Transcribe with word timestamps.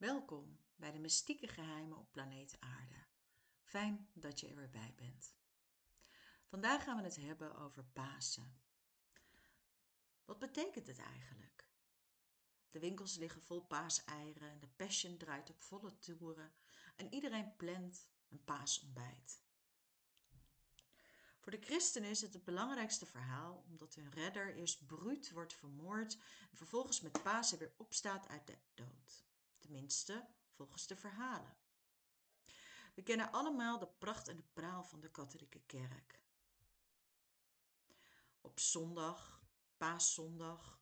Welkom 0.00 0.58
bij 0.76 0.92
de 0.92 0.98
mystieke 0.98 1.48
geheimen 1.48 1.98
op 1.98 2.12
planeet 2.12 2.56
Aarde. 2.60 3.04
Fijn 3.62 4.08
dat 4.12 4.40
je 4.40 4.48
er 4.48 4.54
weer 4.54 4.70
bij 4.70 4.94
bent. 4.96 5.34
Vandaag 6.46 6.84
gaan 6.84 6.96
we 6.96 7.02
het 7.02 7.16
hebben 7.16 7.56
over 7.56 7.84
Pasen. 7.84 8.60
Wat 10.24 10.38
betekent 10.38 10.86
het 10.86 10.98
eigenlijk? 10.98 11.68
De 12.70 12.78
winkels 12.78 13.16
liggen 13.16 13.42
vol 13.42 13.60
paaseieren 13.60 14.50
en 14.50 14.60
de 14.60 14.68
passion 14.68 15.16
draait 15.16 15.50
op 15.50 15.60
volle 15.60 15.98
toeren 15.98 16.52
en 16.96 17.14
iedereen 17.14 17.56
plant 17.56 18.08
een 18.28 18.44
paasontbijt. 18.44 19.42
Voor 21.38 21.52
de 21.52 21.60
christenen 21.60 22.10
is 22.10 22.20
het 22.20 22.32
het 22.32 22.44
belangrijkste 22.44 23.06
verhaal 23.06 23.64
omdat 23.66 23.94
hun 23.94 24.10
redder 24.10 24.54
eerst 24.54 24.86
bruut 24.86 25.30
wordt 25.30 25.54
vermoord 25.54 26.14
en 26.50 26.56
vervolgens 26.56 27.00
met 27.00 27.22
Pasen 27.22 27.58
weer 27.58 27.72
opstaat 27.76 28.28
uit 28.28 28.46
de 28.46 28.58
dood 28.74 29.28
tenminste 29.60 30.28
volgens 30.50 30.86
de 30.86 30.96
verhalen. 30.96 31.56
We 32.94 33.02
kennen 33.02 33.32
allemaal 33.32 33.78
de 33.78 33.88
pracht 33.88 34.28
en 34.28 34.36
de 34.36 34.48
praal 34.52 34.84
van 34.84 35.00
de 35.00 35.10
katholieke 35.10 35.60
kerk. 35.60 36.20
Op 38.40 38.58
zondag, 38.58 39.44
paaszondag, 39.76 40.80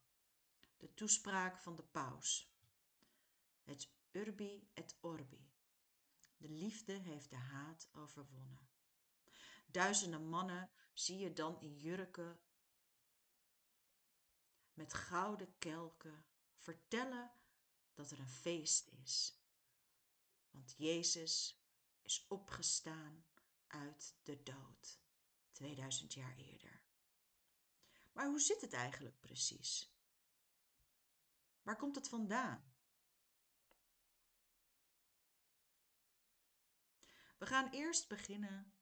de 0.77 0.93
toespraak 0.93 1.57
van 1.57 1.75
de 1.75 1.83
paus. 1.83 2.53
Het 3.63 3.91
urbi 4.11 4.69
et 4.73 4.97
orbi. 4.99 5.51
De 6.37 6.49
liefde 6.49 6.93
heeft 6.93 7.29
de 7.29 7.35
haat 7.35 7.89
overwonnen. 7.93 8.69
Duizenden 9.65 10.27
mannen 10.29 10.71
zie 10.93 11.17
je 11.17 11.33
dan 11.33 11.61
in 11.61 11.77
jurken 11.77 12.39
met 14.73 14.93
gouden 14.93 15.57
kelken 15.57 16.25
vertellen 16.55 17.31
dat 17.99 18.11
er 18.11 18.19
een 18.19 18.29
feest 18.29 18.87
is. 18.87 19.39
Want 20.51 20.75
Jezus 20.77 21.63
is 22.01 22.25
opgestaan 22.27 23.25
uit 23.67 24.15
de 24.23 24.43
dood, 24.43 24.99
2000 25.51 26.13
jaar 26.13 26.35
eerder. 26.37 26.81
Maar 28.11 28.27
hoe 28.27 28.39
zit 28.39 28.61
het 28.61 28.73
eigenlijk 28.73 29.19
precies? 29.19 29.93
Waar 31.61 31.75
komt 31.75 31.95
het 31.95 32.09
vandaan? 32.09 32.73
We 37.37 37.45
gaan 37.45 37.69
eerst 37.71 38.07
beginnen 38.07 38.73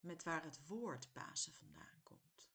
met 0.00 0.22
waar 0.22 0.44
het 0.44 0.66
woord 0.66 1.12
Pasen 1.12 1.52
vandaan 1.52 2.02
komt. 2.02 2.50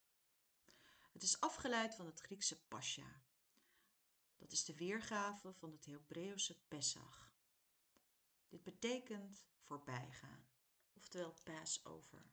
Het 1.12 1.24
is 1.24 1.40
afgeleid 1.40 1.96
van 1.96 2.06
het 2.06 2.20
Griekse 2.20 2.64
pascha, 2.68 3.24
dat 4.42 4.52
is 4.52 4.66
de 4.66 4.76
weergave 4.76 5.54
van 5.54 5.72
het 5.72 5.86
Hebreeuwse 5.86 6.60
Pesach. 6.68 7.34
Dit 8.48 8.64
betekent 8.64 9.46
voorbijgaan, 9.60 10.48
oftewel 10.94 11.34
Passover. 11.44 12.32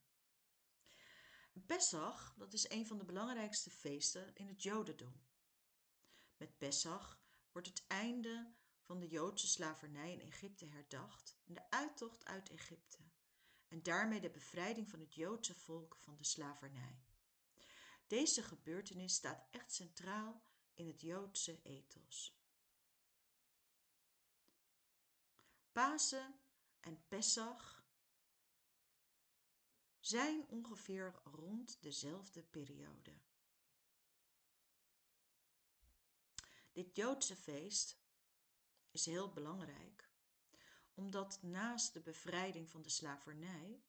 Pesach, 1.67 2.35
dat 2.37 2.53
is 2.53 2.71
een 2.71 2.87
van 2.87 2.99
de 2.99 3.05
belangrijkste 3.05 3.71
feesten 3.71 4.35
in 4.35 4.49
het 4.49 4.63
Jodendom. 4.63 5.27
Met 6.37 6.59
Pesach 6.59 7.21
wordt 7.53 7.69
het 7.69 7.85
einde 7.87 8.55
van 8.81 8.99
de 8.99 9.09
Joodse 9.09 9.49
slavernij 9.49 10.13
in 10.13 10.21
Egypte 10.21 10.67
herdacht 10.67 11.39
en 11.45 11.55
de 11.55 11.71
uittocht 11.71 12.25
uit 12.25 12.51
Egypte 12.51 12.99
en 13.69 13.83
daarmee 13.83 14.21
de 14.21 14.31
bevrijding 14.31 14.89
van 14.91 15.01
het 15.01 15.15
Joodse 15.15 15.55
volk 15.55 15.97
van 15.97 16.17
de 16.17 16.25
slavernij. 16.25 17.03
Deze 18.07 18.43
gebeurtenis 18.43 19.15
staat 19.15 19.47
echt 19.51 19.75
centraal 19.75 20.43
in 20.79 20.87
het 20.87 21.01
Joodse 21.01 21.63
ethos. 21.63 22.37
Pasen 25.73 26.41
en 26.81 27.03
Pesach 27.09 27.85
zijn 30.01 30.47
ongeveer 30.49 31.21
rond 31.25 31.83
dezelfde 31.83 32.43
periode. 32.43 33.19
Dit 36.73 36.97
Joodse 36.97 37.37
feest 37.37 37.99
is 38.91 39.07
heel 39.07 39.33
belangrijk, 39.33 40.11
omdat 40.95 41.43
naast 41.43 41.93
de 41.93 42.01
bevrijding 42.01 42.71
van 42.71 42.83
de 42.83 42.89
slavernij 42.89 43.83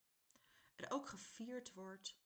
er 0.75 0.91
ook 0.91 1.07
gevierd 1.07 1.73
wordt 1.73 2.18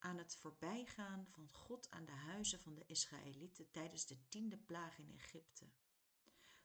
aan 0.00 0.18
het 0.18 0.36
voorbijgaan 0.36 1.26
van 1.26 1.48
God 1.52 1.90
aan 1.90 2.04
de 2.04 2.12
huizen 2.12 2.60
van 2.60 2.74
de 2.74 2.86
Israëlieten 2.86 3.70
tijdens 3.70 4.06
de 4.06 4.28
tiende 4.28 4.56
plaag 4.56 4.98
in 4.98 5.12
Egypte. 5.12 5.70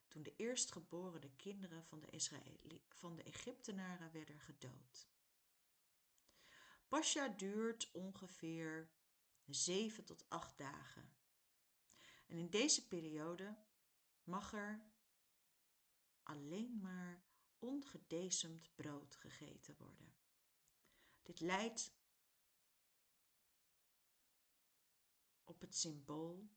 Toen 0.07 0.23
de 0.23 0.35
eerstgeboren 0.35 1.35
kinderen 1.35 1.85
van 1.85 1.99
de, 1.99 2.09
Israëli 2.09 2.83
van 2.89 3.15
de 3.15 3.23
Egyptenaren 3.23 4.11
werden 4.11 4.39
gedood. 4.39 5.07
Pascha 6.87 7.27
duurt 7.27 7.91
ongeveer 7.91 8.89
zeven 9.45 10.03
tot 10.05 10.29
acht 10.29 10.57
dagen. 10.57 11.13
En 12.25 12.37
in 12.37 12.49
deze 12.49 12.87
periode 12.87 13.57
mag 14.23 14.53
er 14.53 14.85
alleen 16.23 16.79
maar 16.81 17.23
ongedecemd 17.59 18.75
brood 18.75 19.15
gegeten 19.15 19.75
worden. 19.77 20.13
Dit 21.21 21.39
leidt 21.39 21.93
op 25.45 25.61
het 25.61 25.75
symbool 25.75 26.49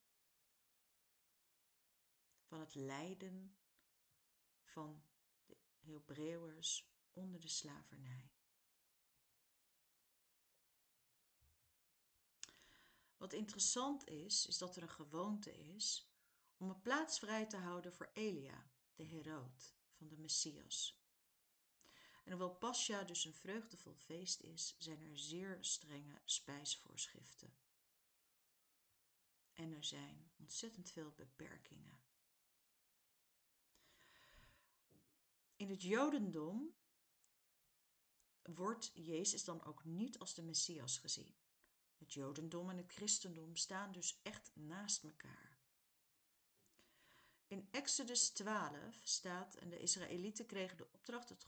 van 2.42 2.60
het 2.60 2.74
lijden 2.74 3.56
van 4.62 5.02
de 5.44 5.56
Hebreeuwers 5.92 6.92
onder 7.12 7.40
de 7.40 7.48
slavernij. 7.48 8.30
Wat 13.16 13.32
interessant 13.32 14.06
is, 14.06 14.46
is 14.46 14.58
dat 14.58 14.76
er 14.76 14.82
een 14.82 14.88
gewoonte 14.88 15.58
is 15.58 16.12
om 16.56 16.70
een 16.70 16.82
plaats 16.82 17.18
vrij 17.18 17.46
te 17.46 17.56
houden 17.56 17.92
voor 17.92 18.10
Elia, 18.12 18.70
de 18.94 19.04
heroot 19.04 19.74
van 19.90 20.08
de 20.08 20.16
Messias. 20.16 21.02
En 22.24 22.30
hoewel 22.30 22.56
Pascha 22.56 23.02
dus 23.02 23.24
een 23.24 23.34
vreugdevol 23.34 23.94
feest 23.94 24.40
is, 24.40 24.76
zijn 24.78 25.02
er 25.02 25.18
zeer 25.18 25.58
strenge 25.60 26.20
spijsvoorschriften 26.24 27.56
en 29.58 29.72
er 29.72 29.84
zijn 29.84 30.30
ontzettend 30.36 30.90
veel 30.90 31.12
beperkingen. 31.16 32.00
In 35.56 35.70
het 35.70 35.82
Jodendom 35.82 36.74
wordt 38.42 38.90
Jezus 38.94 39.44
dan 39.44 39.64
ook 39.64 39.84
niet 39.84 40.18
als 40.18 40.34
de 40.34 40.42
Messias 40.42 40.98
gezien. 40.98 41.34
Het 41.96 42.12
Jodendom 42.12 42.70
en 42.70 42.76
het 42.76 42.92
Christendom 42.92 43.56
staan 43.56 43.92
dus 43.92 44.20
echt 44.22 44.50
naast 44.54 45.02
elkaar. 45.02 45.58
In 47.46 47.68
Exodus 47.70 48.30
12 48.30 49.00
staat: 49.04 49.54
En 49.54 49.68
de 49.68 49.78
Israëlieten 49.78 50.46
kregen 50.46 50.76
de 50.76 50.92
opdracht 50.92 51.28
het 51.28 51.46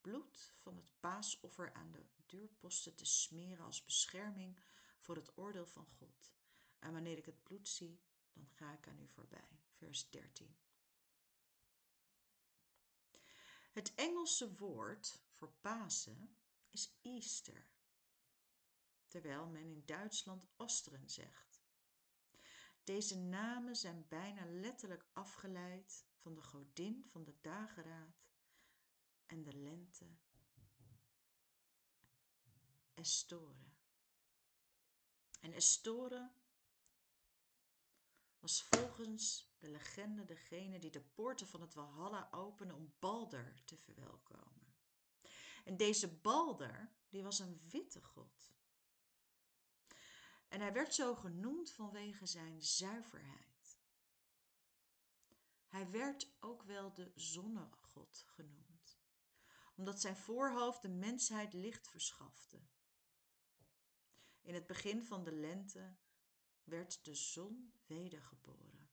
bloed 0.00 0.52
van 0.56 0.76
het 0.76 1.00
paasoffer 1.00 1.72
aan 1.72 1.92
de 1.92 2.06
deurposten 2.26 2.94
te 2.94 3.04
smeren 3.04 3.64
als 3.64 3.84
bescherming 3.84 4.58
voor 4.98 5.16
het 5.16 5.36
oordeel 5.36 5.66
van 5.66 5.86
God. 5.86 6.35
En 6.78 6.92
wanneer 6.92 7.18
ik 7.18 7.26
het 7.26 7.42
bloed 7.42 7.68
zie, 7.68 8.00
dan 8.32 8.48
ga 8.48 8.72
ik 8.72 8.88
aan 8.88 9.00
u 9.00 9.08
voorbij. 9.08 9.60
Vers 9.70 10.10
13. 10.10 10.56
Het 13.72 13.94
Engelse 13.94 14.56
woord 14.56 15.22
voor 15.30 15.52
Pasen 15.60 16.36
is 16.70 16.98
Easter, 17.02 17.66
terwijl 19.06 19.46
men 19.46 19.62
in 19.62 19.82
Duitsland 19.84 20.46
Osteren 20.56 21.10
zegt. 21.10 21.64
Deze 22.84 23.16
namen 23.18 23.76
zijn 23.76 24.08
bijna 24.08 24.44
letterlijk 24.46 25.06
afgeleid 25.12 26.06
van 26.16 26.34
de 26.34 26.42
godin 26.42 27.04
van 27.08 27.24
de 27.24 27.40
dageraad 27.40 28.30
en 29.26 29.42
de 29.42 29.52
lente, 29.52 30.16
Estore. 32.94 33.74
En 35.40 35.52
Estore 35.52 36.30
was 38.38 38.62
volgens 38.62 39.54
de 39.58 39.68
legende 39.68 40.24
degene 40.24 40.78
die 40.78 40.90
de 40.90 41.00
poorten 41.00 41.46
van 41.46 41.60
het 41.60 41.74
Walhalla 41.74 42.28
opende 42.30 42.74
om 42.74 42.94
Balder 42.98 43.64
te 43.64 43.76
verwelkomen. 43.76 44.74
En 45.64 45.76
deze 45.76 46.08
Balder, 46.20 46.92
die 47.08 47.22
was 47.22 47.38
een 47.38 47.60
witte 47.68 48.02
god. 48.02 48.54
En 50.48 50.60
hij 50.60 50.72
werd 50.72 50.94
zo 50.94 51.14
genoemd 51.14 51.70
vanwege 51.70 52.26
zijn 52.26 52.62
zuiverheid. 52.62 53.78
Hij 55.66 55.90
werd 55.90 56.36
ook 56.40 56.62
wel 56.62 56.92
de 56.92 57.12
zonnegod 57.14 58.24
genoemd, 58.26 58.98
omdat 59.74 60.00
zijn 60.00 60.16
voorhoofd 60.16 60.82
de 60.82 60.88
mensheid 60.88 61.52
licht 61.52 61.88
verschafte. 61.88 62.60
In 64.40 64.54
het 64.54 64.66
begin 64.66 65.04
van 65.04 65.24
de 65.24 65.32
lente 65.32 65.96
werd 66.64 67.04
de 67.04 67.14
zon 67.14 67.75
wedergeboren. 67.86 68.90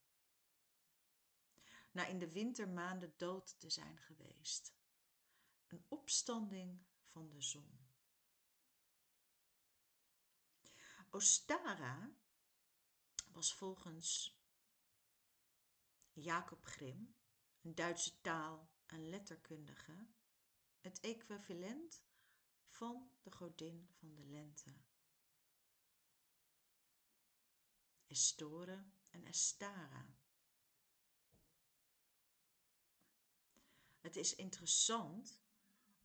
na 1.94 2.06
in 2.06 2.18
de 2.18 2.32
wintermaanden 2.32 3.14
dood 3.16 3.60
te 3.60 3.70
zijn 3.70 3.98
geweest. 3.98 4.74
Een 5.66 5.84
opstanding 5.88 6.84
van 7.02 7.28
de 7.28 7.40
zon. 7.42 7.88
Ostara 11.10 12.14
was 13.32 13.54
volgens 13.54 14.38
Jacob 16.12 16.64
Grimm, 16.64 17.16
een 17.60 17.74
Duitse 17.74 18.20
taal- 18.20 18.72
en 18.86 19.08
letterkundige, 19.08 20.06
het 20.80 21.00
equivalent 21.00 22.04
van 22.66 23.10
de 23.22 23.30
godin 23.32 23.88
van 23.90 24.14
de 24.14 24.24
lente. 24.24 24.83
Estore 28.14 28.84
en 29.10 29.26
Estara. 29.26 30.06
Het 34.00 34.16
is 34.16 34.34
interessant 34.34 35.42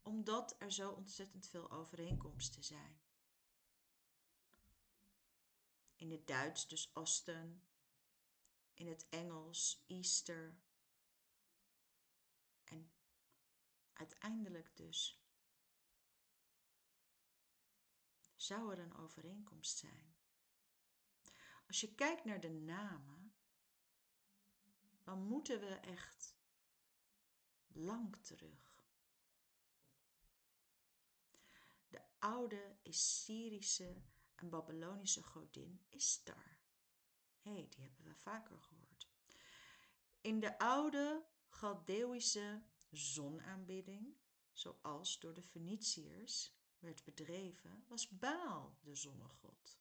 omdat 0.02 0.56
er 0.60 0.72
zo 0.72 0.92
ontzettend 0.92 1.48
veel 1.48 1.72
overeenkomsten 1.72 2.64
zijn. 2.64 3.02
In 5.96 6.12
het 6.12 6.28
Duits 6.28 6.68
dus 6.68 6.92
Osten, 6.94 7.68
in 8.74 8.88
het 8.88 9.10
Engels 9.10 9.84
Easter 9.88 10.60
en 12.64 12.92
uiteindelijk 13.94 14.76
dus 14.78 15.24
zou 18.36 18.72
er 18.72 18.80
een 18.80 18.96
overeenkomst 18.96 19.78
zijn. 19.78 20.19
Als 21.70 21.82
je 21.82 21.96
kijkt 21.96 22.26
naar 22.26 22.40
de 22.40 22.50
namen, 22.50 23.34
dan 25.04 25.24
moeten 25.24 25.60
we 25.60 25.76
echt 25.76 26.36
lang 27.68 28.16
terug. 28.16 28.88
De 31.88 32.02
oude 32.20 32.78
Assyrische 32.84 34.02
en 34.36 34.50
Babylonische 34.50 35.24
godin 35.24 35.86
Istar. 35.90 36.58
Hé, 37.40 37.52
hey, 37.52 37.68
die 37.70 37.82
hebben 37.82 38.04
we 38.04 38.16
vaker 38.16 38.60
gehoord. 38.60 39.10
In 40.22 40.40
de 40.40 40.60
oude 40.60 41.26
Galdeeuwische 41.48 42.64
zonaanbidding, 42.92 44.18
zoals 44.52 45.20
door 45.20 45.34
de 45.34 45.44
Feniciërs 45.44 46.54
werd 46.80 47.04
bedreven, 47.04 47.86
was 47.88 48.10
Baal 48.10 48.78
de 48.82 48.96
zonnegod. 48.96 49.80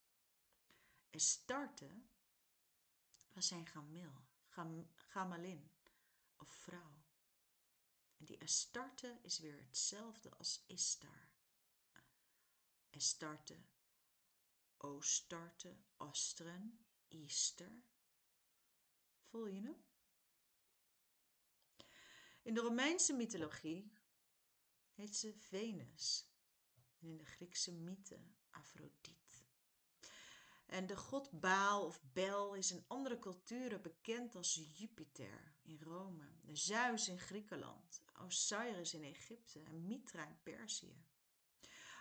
Estarte 1.11 2.03
was 3.33 3.47
zijn 3.47 3.67
gamil, 3.67 4.27
gam, 4.47 4.91
gamalin 4.95 5.71
of 6.37 6.49
vrouw. 6.49 7.07
En 8.17 8.25
die 8.25 8.43
Astarte 8.43 9.19
is 9.23 9.39
weer 9.39 9.61
hetzelfde 9.61 10.31
als 10.31 10.65
Istar. 10.67 11.29
Estarte, 12.91 13.65
Oostarte, 14.77 15.77
Ostren, 15.97 16.87
Easter. 17.09 17.83
Voel 19.23 19.47
je 19.47 19.61
hem? 19.61 19.85
In 22.43 22.55
de 22.55 22.61
Romeinse 22.61 23.13
mythologie 23.13 23.93
heet 24.93 25.17
ze 25.17 25.35
Venus. 25.35 26.27
En 26.99 27.09
in 27.09 27.17
de 27.17 27.25
Griekse 27.25 27.73
mythe 27.73 28.21
Afrodite. 28.51 29.18
En 30.69 30.87
de 30.87 30.97
god 30.97 31.41
Baal 31.41 31.87
of 31.87 32.03
Bel 32.13 32.55
is 32.55 32.71
in 32.71 32.85
andere 32.87 33.19
culturen 33.19 33.83
bekend 33.83 34.35
als 34.35 34.55
Jupiter 34.55 35.55
in 35.63 35.81
Rome, 35.83 36.29
Zeus 36.53 37.09
in 37.09 37.19
Griekenland, 37.19 38.03
Osiris 38.13 38.95
in 38.95 39.05
Egypte 39.05 39.63
en 39.63 39.87
Mitra 39.87 40.27
in 40.27 40.43
Perzië. 40.43 41.05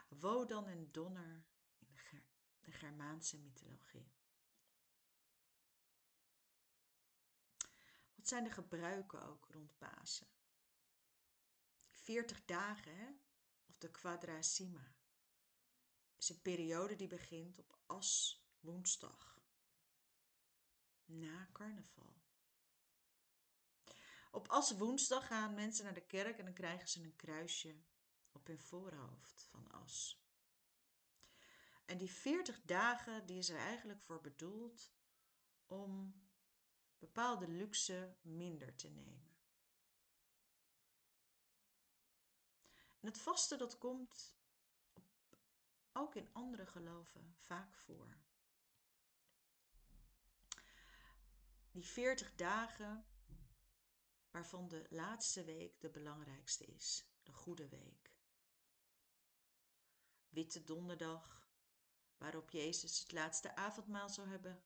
Wodan 0.09 0.67
en 0.67 0.91
Donner 0.91 1.45
in 1.79 1.93
de, 1.93 2.21
de 2.59 2.71
Germaanse 2.71 3.37
mythologie. 3.37 4.11
Wat 8.15 8.27
zijn 8.27 8.43
de 8.43 8.51
gebruiken 8.51 9.21
ook 9.21 9.47
rond 9.49 9.77
Pasen? 9.77 10.27
40 11.89 12.45
dagen, 12.45 12.95
hè? 12.95 13.07
of 13.67 13.77
de 13.77 13.91
Quadrasima, 13.91 14.95
is 16.17 16.29
een 16.29 16.41
periode 16.41 16.95
die 16.95 17.07
begint 17.07 17.59
op 17.59 17.77
as 17.85 18.45
woensdag, 18.59 19.41
na 21.05 21.49
carnaval. 21.51 22.25
Op 24.31 24.47
as 24.47 24.71
woensdag 24.71 25.27
gaan 25.27 25.53
mensen 25.53 25.83
naar 25.83 25.93
de 25.93 26.05
kerk 26.05 26.37
en 26.37 26.45
dan 26.45 26.53
krijgen 26.53 26.87
ze 26.87 27.03
een 27.03 27.15
kruisje 27.15 27.75
op 28.31 28.47
hun 28.47 28.59
voorhoofd 28.59 29.43
van 29.43 29.71
as. 29.71 30.21
En 31.85 31.97
die 31.97 32.11
40 32.11 32.61
dagen, 32.61 33.25
die 33.25 33.37
is 33.37 33.49
er 33.49 33.57
eigenlijk 33.57 34.01
voor 34.01 34.21
bedoeld 34.21 34.91
om 35.65 36.21
bepaalde 36.97 37.47
luxe 37.47 38.17
minder 38.21 38.75
te 38.75 38.89
nemen. 38.89 39.35
En 42.99 43.07
het 43.07 43.17
vaste 43.17 43.57
dat 43.57 43.77
komt 43.77 44.37
ook 45.91 46.15
in 46.15 46.33
andere 46.33 46.65
geloven 46.65 47.35
vaak 47.37 47.75
voor. 47.75 48.17
Die 51.77 51.85
40 51.85 52.35
dagen 52.35 53.05
waarvan 54.31 54.67
de 54.67 54.85
laatste 54.89 55.43
week 55.43 55.81
de 55.81 55.89
belangrijkste 55.89 56.65
is, 56.65 57.05
de 57.23 57.31
goede 57.31 57.67
week. 57.67 58.15
Witte 60.29 60.63
donderdag, 60.63 61.49
waarop 62.17 62.49
Jezus 62.49 62.99
het 62.99 63.11
laatste 63.11 63.55
avondmaal 63.55 64.09
zou 64.09 64.29
hebben 64.29 64.63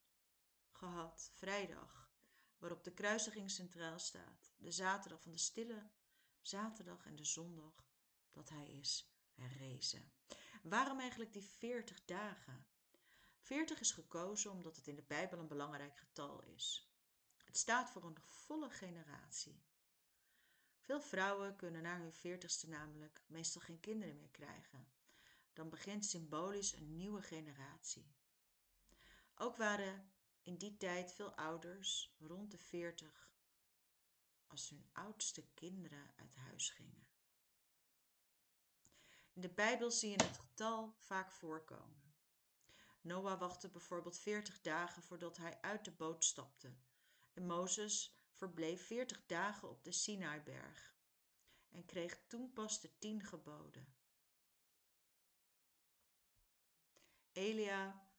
gehad, 0.71 1.31
vrijdag, 1.33 2.11
waarop 2.57 2.83
de 2.83 2.93
kruisiging 2.93 3.51
centraal 3.51 3.99
staat, 3.99 4.53
de 4.57 4.71
zaterdag 4.71 5.21
van 5.21 5.31
de 5.31 5.37
stille 5.37 5.89
zaterdag 6.41 7.05
en 7.05 7.15
de 7.15 7.25
zondag 7.25 7.87
dat 8.31 8.49
hij 8.49 8.67
is 8.67 9.13
herrezen. 9.33 10.11
Waarom 10.63 10.99
eigenlijk 10.99 11.33
die 11.33 11.45
40 11.45 12.05
dagen? 12.05 12.67
40 13.39 13.79
is 13.79 13.91
gekozen 13.91 14.51
omdat 14.51 14.75
het 14.75 14.87
in 14.87 14.95
de 14.95 15.03
Bijbel 15.07 15.39
een 15.39 15.47
belangrijk 15.47 15.97
getal 15.97 16.43
is. 16.43 16.90
Het 17.51 17.59
staat 17.59 17.89
voor 17.89 18.03
een 18.03 18.17
volle 18.21 18.69
generatie. 18.69 19.63
Veel 20.79 21.01
vrouwen 21.01 21.55
kunnen 21.55 21.81
na 21.81 21.97
hun 21.97 22.13
veertigste 22.13 22.69
namelijk 22.69 23.23
meestal 23.27 23.61
geen 23.61 23.79
kinderen 23.79 24.15
meer 24.15 24.29
krijgen. 24.29 24.87
Dan 25.53 25.69
begint 25.69 26.05
symbolisch 26.05 26.73
een 26.73 26.95
nieuwe 26.95 27.21
generatie. 27.21 28.15
Ook 29.35 29.57
waren 29.57 30.11
in 30.41 30.57
die 30.57 30.77
tijd 30.77 31.13
veel 31.13 31.35
ouders 31.35 32.15
rond 32.19 32.51
de 32.51 32.57
veertig 32.57 33.31
als 34.47 34.69
hun 34.69 34.89
oudste 34.91 35.43
kinderen 35.53 36.13
uit 36.15 36.35
huis 36.35 36.69
gingen. 36.69 37.07
In 39.33 39.41
de 39.41 39.49
Bijbel 39.49 39.91
zie 39.91 40.09
je 40.09 40.23
het 40.23 40.37
getal 40.37 40.93
vaak 40.97 41.31
voorkomen. 41.31 42.13
Noah 43.01 43.39
wachtte 43.39 43.69
bijvoorbeeld 43.69 44.17
40 44.17 44.61
dagen 44.61 45.03
voordat 45.03 45.37
hij 45.37 45.61
uit 45.61 45.85
de 45.85 45.91
boot 45.91 46.25
stapte 46.25 46.73
Mozes 47.41 48.19
verbleef 48.31 48.85
veertig 48.85 49.25
dagen 49.25 49.69
op 49.69 49.83
de 49.83 49.91
Sinaiberg 49.91 50.95
en 51.69 51.85
kreeg 51.85 52.27
toen 52.27 52.53
pas 52.53 52.81
de 52.81 52.97
tien 52.97 53.23
geboden. 53.23 53.95
Elia 57.31 58.09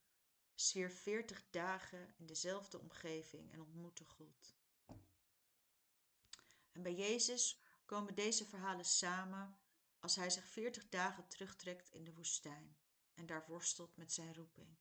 zwierf 0.55 1.02
veertig 1.02 1.50
dagen 1.50 2.14
in 2.17 2.26
dezelfde 2.26 2.79
omgeving 2.79 3.52
en 3.52 3.61
ontmoette 3.61 4.05
God. 4.05 4.57
En 6.73 6.83
bij 6.83 6.95
Jezus 6.95 7.61
komen 7.85 8.14
deze 8.14 8.47
verhalen 8.47 8.85
samen 8.85 9.59
als 9.99 10.17
hij 10.17 10.31
zich 10.31 10.49
veertig 10.49 10.88
dagen 10.88 11.29
terugtrekt 11.29 11.91
in 11.91 12.05
de 12.05 12.14
woestijn 12.14 12.76
en 13.14 13.26
daar 13.26 13.47
worstelt 13.47 13.97
met 13.97 14.12
zijn 14.12 14.35
roeping. 14.35 14.76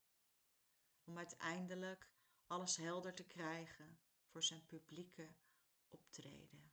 Om 1.03 1.17
uiteindelijk 1.17 2.09
alles 2.47 2.75
helder 2.75 3.13
te 3.13 3.23
krijgen 3.23 3.99
voor 4.31 4.43
zijn 4.43 4.65
publieke 4.65 5.33
optreden. 5.87 6.71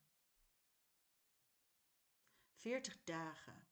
40 2.53 3.05
dagen. 3.05 3.69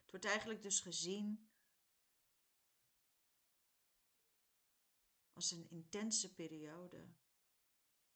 Het 0.00 0.10
wordt 0.10 0.24
eigenlijk 0.24 0.62
dus 0.62 0.80
gezien 0.80 1.50
als 5.32 5.50
een 5.50 5.70
intense 5.70 6.34
periode 6.34 7.14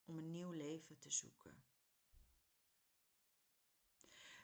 om 0.05 0.19
een 0.19 0.31
nieuw 0.31 0.51
leven 0.51 0.99
te 0.99 1.11
zoeken. 1.11 1.65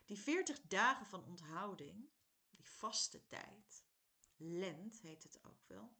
Die 0.04 0.18
40 0.18 0.60
dagen 0.60 1.06
van 1.06 1.24
onthouding, 1.24 2.08
die 2.50 2.68
vaste 2.68 3.26
tijd, 3.26 3.84
Lent 4.36 5.00
heet 5.00 5.22
het 5.22 5.44
ook 5.44 5.64
wel, 5.66 5.96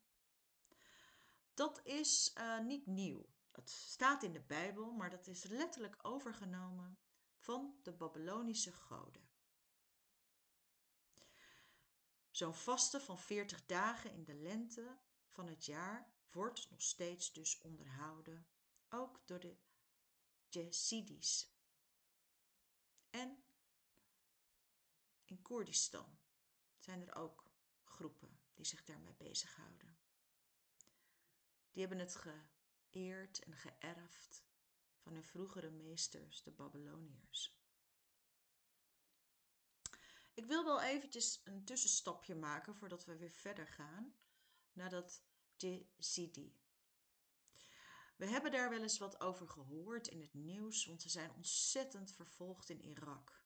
dat 1.55 1.81
is 1.85 2.33
uh, 2.39 2.61
niet 2.61 2.87
nieuw. 2.87 3.36
Het 3.57 3.71
staat 3.71 4.23
in 4.23 4.33
de 4.33 4.41
Bijbel, 4.41 4.93
maar 4.93 5.11
dat 5.11 5.27
is 5.27 5.43
letterlijk 5.43 5.99
overgenomen 6.03 6.99
van 7.37 7.81
de 7.83 7.93
Babylonische 7.93 8.73
goden. 8.73 9.29
Zo'n 12.31 12.55
vaste 12.55 13.01
van 13.01 13.19
40 13.19 13.67
dagen 13.67 14.13
in 14.13 14.25
de 14.25 14.35
lente 14.35 14.99
van 15.29 15.47
het 15.47 15.65
jaar 15.65 16.15
wordt 16.31 16.71
nog 16.71 16.83
steeds 16.83 17.33
dus 17.33 17.61
onderhouden, 17.61 18.47
ook 18.89 19.27
door 19.27 19.41
de 19.41 19.57
Jezidis. 20.49 21.55
En 23.11 23.45
in 25.25 25.43
Koerdistan 25.43 26.19
zijn 26.79 27.07
er 27.07 27.15
ook 27.15 27.45
groepen 27.85 28.41
die 28.55 28.65
zich 28.65 28.85
daarmee 28.85 29.15
bezighouden. 29.15 29.99
Die 31.71 31.81
hebben 31.87 31.99
het 31.99 32.15
geëerd 32.97 33.39
en 33.39 33.57
geërfd 33.57 34.45
van 34.99 35.13
hun 35.13 35.25
vroegere 35.25 35.71
meesters, 35.71 36.43
de 36.43 36.51
Babyloniërs. 36.51 37.61
Ik 40.35 40.47
wil 40.47 40.65
wel 40.65 40.83
eventjes 40.83 41.41
een 41.45 41.65
tussenstapje 41.65 42.35
maken 42.35 42.75
voordat 42.75 43.05
we 43.05 43.17
weer 43.17 43.31
verder 43.31 43.67
gaan 43.67 44.15
naar 44.73 44.91
dat 44.91 45.23
Jezidi. 45.57 46.57
We 48.17 48.27
hebben 48.27 48.51
daar 48.51 48.71
wel 48.71 48.83
eens 48.83 48.99
wat 48.99 49.21
over 49.21 49.49
gehoord 49.49 50.09
in 50.09 50.21
het 50.21 50.35
nieuws, 50.35 50.85
want 50.87 51.03
ze 51.03 51.09
zijn 51.09 51.33
ontzettend 51.33 52.13
vervolgd 52.13 52.69
in 52.69 52.83
Irak. 52.83 53.45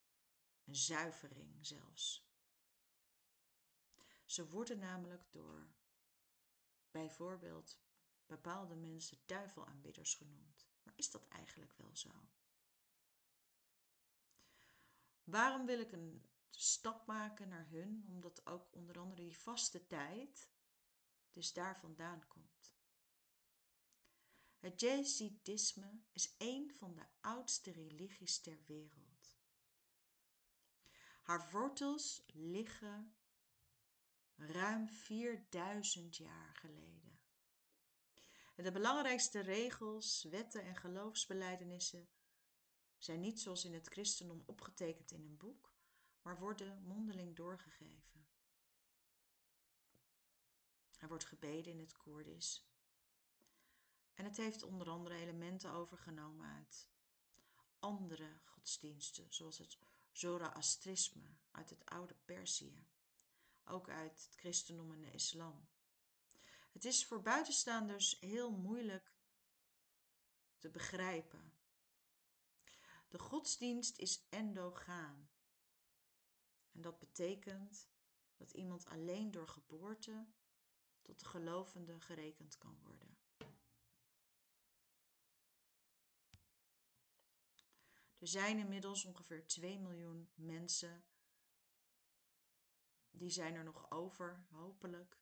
Een 0.65 0.75
zuivering 0.75 1.65
zelfs. 1.65 2.29
Ze 4.25 4.49
worden 4.49 4.79
namelijk 4.79 5.31
door 5.31 5.67
bijvoorbeeld 6.91 7.79
bepaalde 8.31 8.75
mensen 8.75 9.17
duivelaanbidders 9.25 10.13
genoemd. 10.13 10.67
Maar 10.83 10.93
is 10.95 11.11
dat 11.11 11.27
eigenlijk 11.27 11.73
wel 11.77 11.95
zo? 11.95 12.09
Waarom 15.23 15.65
wil 15.65 15.79
ik 15.79 15.91
een 15.91 16.29
stap 16.49 17.07
maken 17.07 17.47
naar 17.47 17.69
hun? 17.69 18.05
Omdat 18.07 18.45
ook 18.45 18.73
onder 18.73 18.99
andere 18.99 19.21
die 19.21 19.37
vaste 19.37 19.87
tijd 19.87 20.49
dus 21.31 21.53
daar 21.53 21.79
vandaan 21.79 22.27
komt. 22.27 22.75
Het 24.59 24.79
Jezidisme 24.79 26.01
is 26.11 26.35
een 26.37 26.71
van 26.75 26.95
de 26.95 27.05
oudste 27.21 27.71
religies 27.71 28.41
ter 28.41 28.63
wereld. 28.65 29.39
Haar 31.21 31.51
wortels 31.51 32.23
liggen 32.33 33.15
ruim 34.35 34.89
4000 34.89 36.17
jaar 36.17 36.55
geleden. 36.55 37.00
De 38.61 38.71
belangrijkste 38.71 39.39
regels, 39.39 40.23
wetten 40.23 40.63
en 40.63 40.75
geloofsbelijdenissen 40.75 42.09
zijn 42.97 43.19
niet 43.19 43.39
zoals 43.39 43.65
in 43.65 43.73
het 43.73 43.87
christendom 43.87 44.43
opgetekend 44.45 45.11
in 45.11 45.23
een 45.23 45.37
boek, 45.37 45.73
maar 46.21 46.39
worden 46.39 46.83
mondeling 46.83 47.35
doorgegeven. 47.35 48.27
Er 50.97 51.07
wordt 51.07 51.25
gebeden 51.25 51.71
in 51.71 51.79
het 51.79 51.97
Koerdisch. 51.97 52.65
En 54.13 54.25
het 54.25 54.37
heeft 54.37 54.63
onder 54.63 54.89
andere 54.89 55.15
elementen 55.15 55.71
overgenomen 55.71 56.47
uit 56.47 56.89
andere 57.79 58.39
godsdiensten, 58.45 59.33
zoals 59.33 59.57
het 59.57 59.77
Zoroastrisme 60.11 61.37
uit 61.51 61.69
het 61.69 61.85
oude 61.85 62.15
Perzië, 62.25 62.87
ook 63.63 63.89
uit 63.89 64.23
het 64.23 64.35
christendom 64.35 64.91
en 64.91 65.01
de 65.01 65.11
islam. 65.11 65.69
Het 66.71 66.85
is 66.85 67.05
voor 67.05 67.21
buitenstaanders 67.21 68.19
heel 68.19 68.51
moeilijk 68.51 69.13
te 70.57 70.69
begrijpen. 70.69 71.53
De 73.07 73.19
godsdienst 73.19 73.97
is 73.97 74.27
endogaam. 74.29 75.29
En 76.71 76.81
dat 76.81 76.99
betekent 76.99 77.87
dat 78.35 78.51
iemand 78.51 78.85
alleen 78.85 79.31
door 79.31 79.47
geboorte 79.47 80.27
tot 81.01 81.19
de 81.19 81.25
gelovende 81.25 81.99
gerekend 81.99 82.57
kan 82.57 82.79
worden. 82.79 83.17
Er 88.17 88.27
zijn 88.27 88.57
inmiddels 88.57 89.05
ongeveer 89.05 89.47
2 89.47 89.79
miljoen 89.79 90.31
mensen. 90.35 91.03
Die 93.11 93.29
zijn 93.29 93.55
er 93.55 93.63
nog 93.63 93.91
over, 93.91 94.45
hopelijk, 94.49 95.20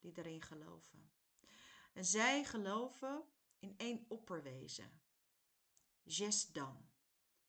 die 0.00 0.12
daarin 0.12 0.42
geloven. 0.42 1.12
En 1.92 2.04
zij 2.04 2.44
geloven 2.44 3.24
in 3.58 3.74
één 3.78 4.04
opperwezen, 4.08 5.02
Jesdan. 6.02 6.88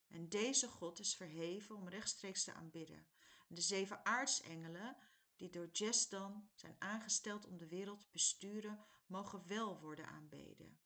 En 0.08 0.30
deze 0.30 0.68
God 0.68 1.00
is 1.00 1.16
verheven 1.16 1.76
om 1.76 1.90
rechtstreeks 1.90 2.44
te 2.44 2.54
aanbidden. 2.54 3.08
De 3.48 3.62
zeven 3.62 4.06
aartsengelen 4.06 4.98
die 5.36 5.50
door 5.50 5.70
Jesdan 5.72 6.50
zijn 6.56 6.76
aangesteld 6.80 7.46
om 7.46 7.58
de 7.58 7.68
wereld 7.68 8.00
te 8.00 8.10
besturen, 8.12 8.86
mogen 9.06 9.48
wel 9.48 9.80
worden 9.80 10.08
aanbeden. 10.08 10.80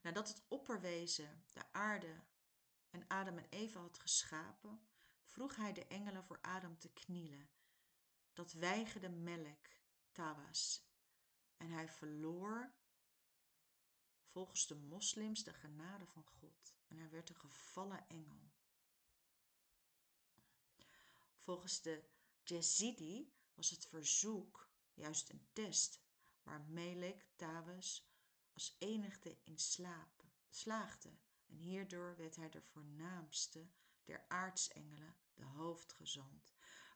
Nadat 0.00 0.28
het 0.28 0.42
opperwezen 0.48 1.44
de 1.52 1.72
aarde 1.72 2.24
en 2.90 3.04
Adam 3.08 3.38
en 3.38 3.48
Eva 3.50 3.80
had 3.80 3.98
geschapen, 3.98 4.88
vroeg 5.24 5.56
hij 5.56 5.72
de 5.72 5.86
engelen 5.86 6.24
voor 6.24 6.38
Adam 6.40 6.78
te 6.78 6.92
knielen. 6.92 7.48
Dat 8.34 8.52
weigerde 8.52 9.08
Melek, 9.08 9.80
Tawas, 10.12 10.88
en 11.56 11.70
hij 11.70 11.88
verloor 11.88 12.74
volgens 14.26 14.66
de 14.66 14.76
moslims 14.76 15.44
de 15.44 15.52
genade 15.52 16.06
van 16.06 16.24
God 16.24 16.74
en 16.86 16.98
hij 16.98 17.10
werd 17.10 17.28
een 17.28 17.36
gevallen 17.36 18.08
engel. 18.08 18.52
Volgens 21.38 21.82
de 21.82 22.08
Jezidi 22.42 23.32
was 23.54 23.70
het 23.70 23.86
verzoek 23.86 24.70
juist 24.94 25.30
een 25.30 25.48
test 25.52 26.00
waar 26.42 26.60
Melek 26.60 27.26
Tawes 27.36 28.08
als 28.52 28.76
enigste 28.78 29.38
in 29.42 29.58
slaap, 29.58 30.24
slaagde 30.48 31.18
en 31.46 31.56
hierdoor 31.56 32.16
werd 32.16 32.36
hij 32.36 32.50
de 32.50 32.62
voornaamste 32.62 33.68
der 34.04 34.24
aartsengelen, 34.28 35.16
de 35.34 35.44
hoofdgezant. 35.44 36.53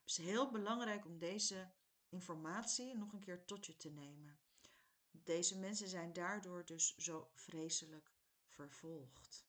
Is 0.09 0.17
heel 0.17 0.51
belangrijk 0.51 1.05
om 1.05 1.19
deze 1.19 1.71
informatie 2.09 2.97
nog 2.97 3.13
een 3.13 3.21
keer 3.21 3.45
tot 3.45 3.67
je 3.67 3.77
te 3.77 3.89
nemen. 3.89 4.39
Deze 5.11 5.59
mensen 5.59 5.89
zijn 5.89 6.13
daardoor 6.13 6.65
dus 6.65 6.97
zo 6.97 7.31
vreselijk 7.35 8.13
vervolgd. 8.47 9.47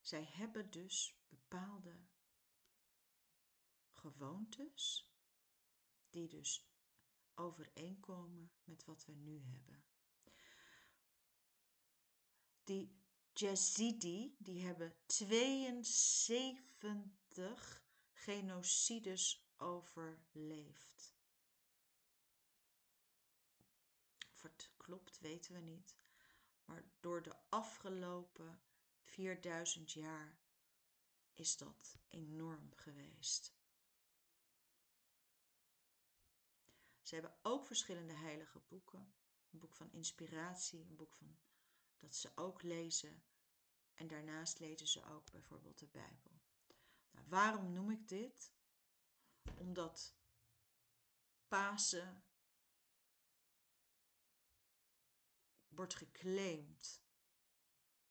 Zij 0.00 0.24
hebben 0.24 0.70
dus 0.70 1.22
bepaalde 1.28 2.06
gewoontes 3.92 5.12
die 6.10 6.28
dus 6.28 6.70
overeenkomen 7.34 8.52
met 8.64 8.84
wat 8.84 9.04
we 9.04 9.12
nu 9.12 9.42
hebben. 9.44 9.84
Die 12.64 13.06
Yazidi, 13.38 14.36
die 14.38 14.66
hebben 14.66 14.94
72 15.06 17.82
genocides 18.12 19.46
overleefd. 19.56 21.16
Of 24.32 24.42
het 24.42 24.70
klopt, 24.76 25.18
weten 25.18 25.54
we 25.54 25.60
niet. 25.60 25.96
Maar 26.64 26.84
door 27.00 27.22
de 27.22 27.36
afgelopen 27.48 28.60
4000 29.02 29.92
jaar 29.92 30.38
is 31.34 31.56
dat 31.56 31.98
enorm 32.08 32.72
geweest. 32.74 33.52
Ze 37.02 37.14
hebben 37.14 37.38
ook 37.42 37.66
verschillende 37.66 38.14
heilige 38.14 38.60
boeken. 38.68 39.12
Een 39.50 39.58
boek 39.58 39.74
van 39.74 39.92
inspiratie, 39.92 40.80
een 40.80 40.96
boek 40.96 41.14
van 41.14 41.38
dat 41.98 42.14
ze 42.14 42.30
ook 42.34 42.62
lezen. 42.62 43.22
En 43.94 44.06
daarnaast 44.06 44.58
lezen 44.58 44.88
ze 44.88 45.04
ook 45.04 45.30
bijvoorbeeld 45.30 45.78
de 45.78 45.86
Bijbel. 45.86 46.40
Nou, 47.10 47.26
waarom 47.28 47.72
noem 47.72 47.90
ik 47.90 48.08
dit? 48.08 48.52
Omdat 49.56 50.14
Pasen 51.48 52.24
wordt 55.68 55.94
geclaimd 55.94 57.02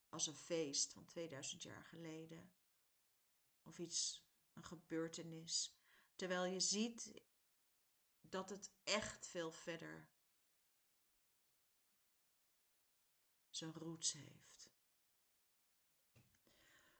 als 0.10 0.27
een 0.27 0.36
feest 0.36 0.94
van 0.94 1.06
2000 1.06 1.63
jaar 1.63 1.84
geleden. 1.84 2.51
Of 3.63 3.79
iets, 3.79 4.27
een 4.53 4.63
gebeurtenis. 4.63 5.77
Terwijl 6.15 6.46
je 6.46 6.60
ziet 6.60 7.22
dat 8.22 8.50
het 8.50 8.72
echt 8.84 9.27
veel 9.27 9.51
verder 9.51 10.10
zijn 13.58 13.74
roots 13.74 14.14
heeft. 14.14 14.70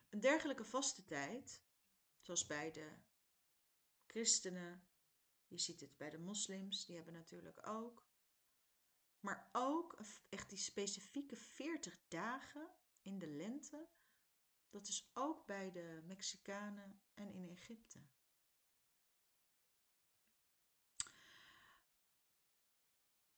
Een 0.10 0.20
dergelijke 0.20 0.66
vaste 0.66 1.06
tijd, 1.06 1.62
zoals 2.20 2.46
bij 2.46 2.72
de 2.72 2.92
christenen, 4.06 4.88
je 5.48 5.58
ziet 5.58 5.80
het 5.80 5.98
bij 5.98 6.10
de 6.10 6.20
moslims, 6.20 6.86
die 6.86 6.96
hebben 6.96 7.14
natuurlijk 7.14 7.68
ook. 7.68 8.06
Maar 9.20 9.50
ook 9.52 10.00
echt 10.30 10.50
die 10.50 10.58
specifieke 10.58 11.36
40 11.36 12.00
dagen 12.08 12.70
in 13.02 13.20
de 13.20 13.28
lente, 13.28 13.88
dat 14.70 14.88
is 14.88 15.10
ook 15.14 15.46
bij 15.46 15.72
de 15.72 16.02
Mexicanen 16.06 17.02
en 17.14 17.34
in 17.34 17.50
Egypte. 17.50 18.00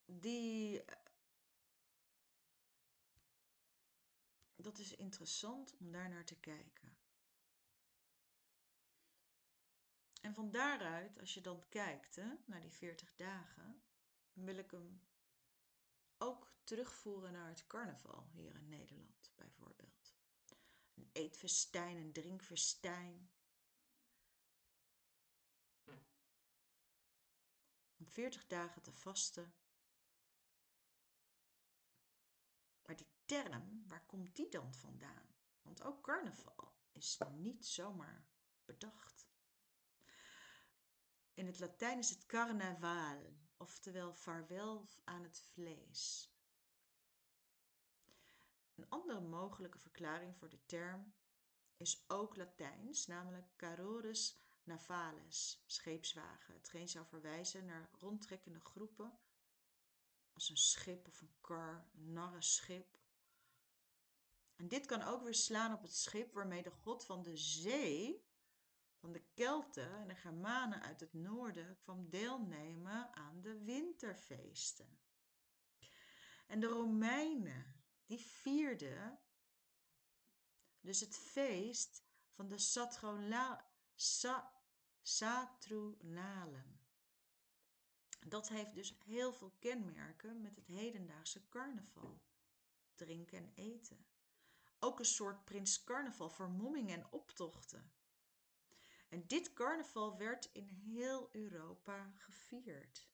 Die, 0.06 0.84
dat 4.64 4.78
is 4.78 4.96
interessant 4.96 5.78
om 5.78 5.92
daar 5.92 6.10
naar 6.10 6.26
te 6.26 6.40
kijken. 6.40 6.98
En 10.22 10.34
van 10.34 10.52
daaruit, 10.52 11.20
als 11.20 11.34
je 11.34 11.42
dan 11.42 11.70
kijkt 11.70 12.16
hè, 12.16 12.36
naar 12.46 12.62
die 12.62 12.74
40 12.74 13.16
dagen, 13.16 13.84
wil 14.34 14.58
ik 14.58 14.72
hem 14.72 15.08
ook 16.18 16.54
terugvoeren 16.64 17.32
naar 17.32 17.50
het 17.50 17.68
carnaval 17.68 18.30
hier 18.32 18.56
in 18.56 18.70
Nederland 18.70 19.32
bijvoorbeeld. 19.36 20.18
Een 20.94 21.10
eetfestijn, 21.14 21.98
een 21.98 22.14
drinkfestijn. 22.14 23.32
Om 27.98 28.08
40 28.08 28.48
dagen 28.48 28.82
te 28.82 28.94
vasten. 28.94 29.54
Maar 32.86 32.96
die 32.96 33.08
term, 33.30 33.84
waar 33.88 34.06
komt 34.06 34.36
die 34.36 34.50
dan 34.50 34.74
vandaan? 34.74 35.36
Want 35.62 35.84
ook 35.84 36.04
carnaval 36.04 36.74
is 36.92 37.20
niet 37.32 37.66
zomaar 37.66 38.28
bedacht. 38.66 39.28
In 41.34 41.46
het 41.46 41.60
Latijn 41.60 41.98
is 41.98 42.10
het 42.10 42.26
carnaval, 42.26 43.38
oftewel 43.58 44.14
vaarwel 44.14 44.88
aan 45.04 45.24
het 45.24 45.40
vlees. 45.40 46.34
Een 48.76 48.90
andere 48.90 49.22
mogelijke 49.22 49.80
verklaring 49.80 50.38
voor 50.38 50.50
de 50.50 50.66
term 50.66 51.14
is 51.78 52.04
ook 52.08 52.36
Latijns, 52.36 53.08
namelijk 53.08 53.56
carores 53.56 54.40
navales, 54.64 55.64
scheepswagen, 55.66 56.54
hetgeen 56.54 56.90
zou 56.90 57.06
verwijzen 57.06 57.66
naar 57.66 57.90
rondtrekkende 58.00 58.60
groepen 58.60 59.20
als 60.34 60.50
een 60.50 60.58
schip 60.58 61.08
of 61.08 61.22
een 61.22 61.34
kar, 61.42 61.90
een 61.94 62.14
narrenschip. 62.14 62.99
En 64.60 64.68
dit 64.68 64.86
kan 64.86 65.02
ook 65.02 65.24
weer 65.24 65.36
slaan 65.36 65.74
op 65.74 65.82
het 65.82 65.96
schip 65.96 66.34
waarmee 66.34 66.64
de 66.64 66.72
god 66.72 67.06
van 67.06 67.24
de 67.24 67.38
zee 67.38 68.28
van 68.96 69.12
de 69.12 69.24
Kelten 69.34 69.96
en 69.96 70.08
de 70.08 70.16
Germanen 70.16 70.82
uit 70.82 71.00
het 71.00 71.14
noorden 71.14 71.80
kwam 71.82 72.10
deelnemen 72.10 73.16
aan 73.16 73.42
de 73.42 73.64
winterfeesten. 73.64 75.00
En 76.48 76.60
de 76.60 76.68
Romeinen, 76.68 77.84
die 78.06 78.20
vierden 78.20 79.20
dus 80.80 81.00
het 81.00 81.18
feest 81.18 82.04
van 82.32 82.50
de 82.50 82.58
Saturnalen. 85.02 86.80
Dat 88.28 88.50
heeft 88.50 88.74
dus 88.74 88.98
heel 89.04 89.34
veel 89.34 89.56
kenmerken 89.60 90.42
met 90.42 90.56
het 90.56 90.68
hedendaagse 90.68 91.50
carnaval. 91.50 92.22
Drinken 92.96 93.38
en 93.38 93.52
eten. 93.56 94.09
Ook 94.80 95.00
een 95.00 95.06
soort 95.06 95.46
prins 95.46 95.84
carnaval, 95.84 96.30
vermomming 96.30 96.92
en 96.92 97.12
optochten. 97.12 97.92
En 99.10 99.28
dit 99.28 99.54
carnaval 99.54 100.18
werd 100.18 100.50
in 100.54 100.68
heel 100.68 101.30
Europa 101.32 102.14
gevierd. 102.18 103.10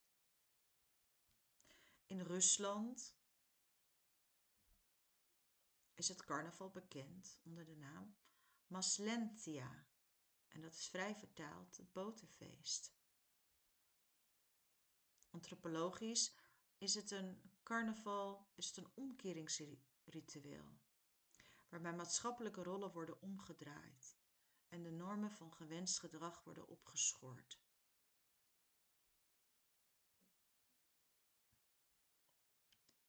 In 2.05 2.21
Rusland 2.21 3.15
is 5.93 6.07
het 6.07 6.25
carnaval 6.25 6.69
bekend 6.69 7.39
onder 7.43 7.65
de 7.65 7.75
naam 7.75 8.15
Maslentia. 8.67 9.85
En 10.47 10.61
dat 10.61 10.73
is 10.73 10.87
vrij 10.87 11.15
vertaald 11.15 11.77
het 11.77 11.93
boterfeest. 11.93 12.93
Antropologisch 15.29 16.35
is 16.77 16.95
het 16.95 17.11
een 17.11 17.51
carnaval, 17.63 18.51
is 18.55 18.67
het 18.67 18.77
een 18.77 18.91
omkeringsritueel, 18.93 20.79
waarbij 21.75 21.95
maatschappelijke 21.95 22.63
rollen 22.63 22.91
worden 22.91 23.21
omgedraaid 23.21 24.17
en 24.67 24.83
de 24.83 24.91
normen 24.91 25.31
van 25.31 25.53
gewenst 25.53 25.99
gedrag 25.99 26.43
worden 26.43 26.67
opgeschort. 26.67 27.59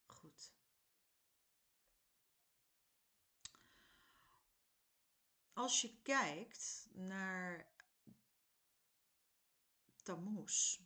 Goed. 0.07 0.52
Als 5.52 5.81
je 5.81 6.00
kijkt 6.02 6.88
naar 6.92 7.72
Tammuz, 10.02 10.81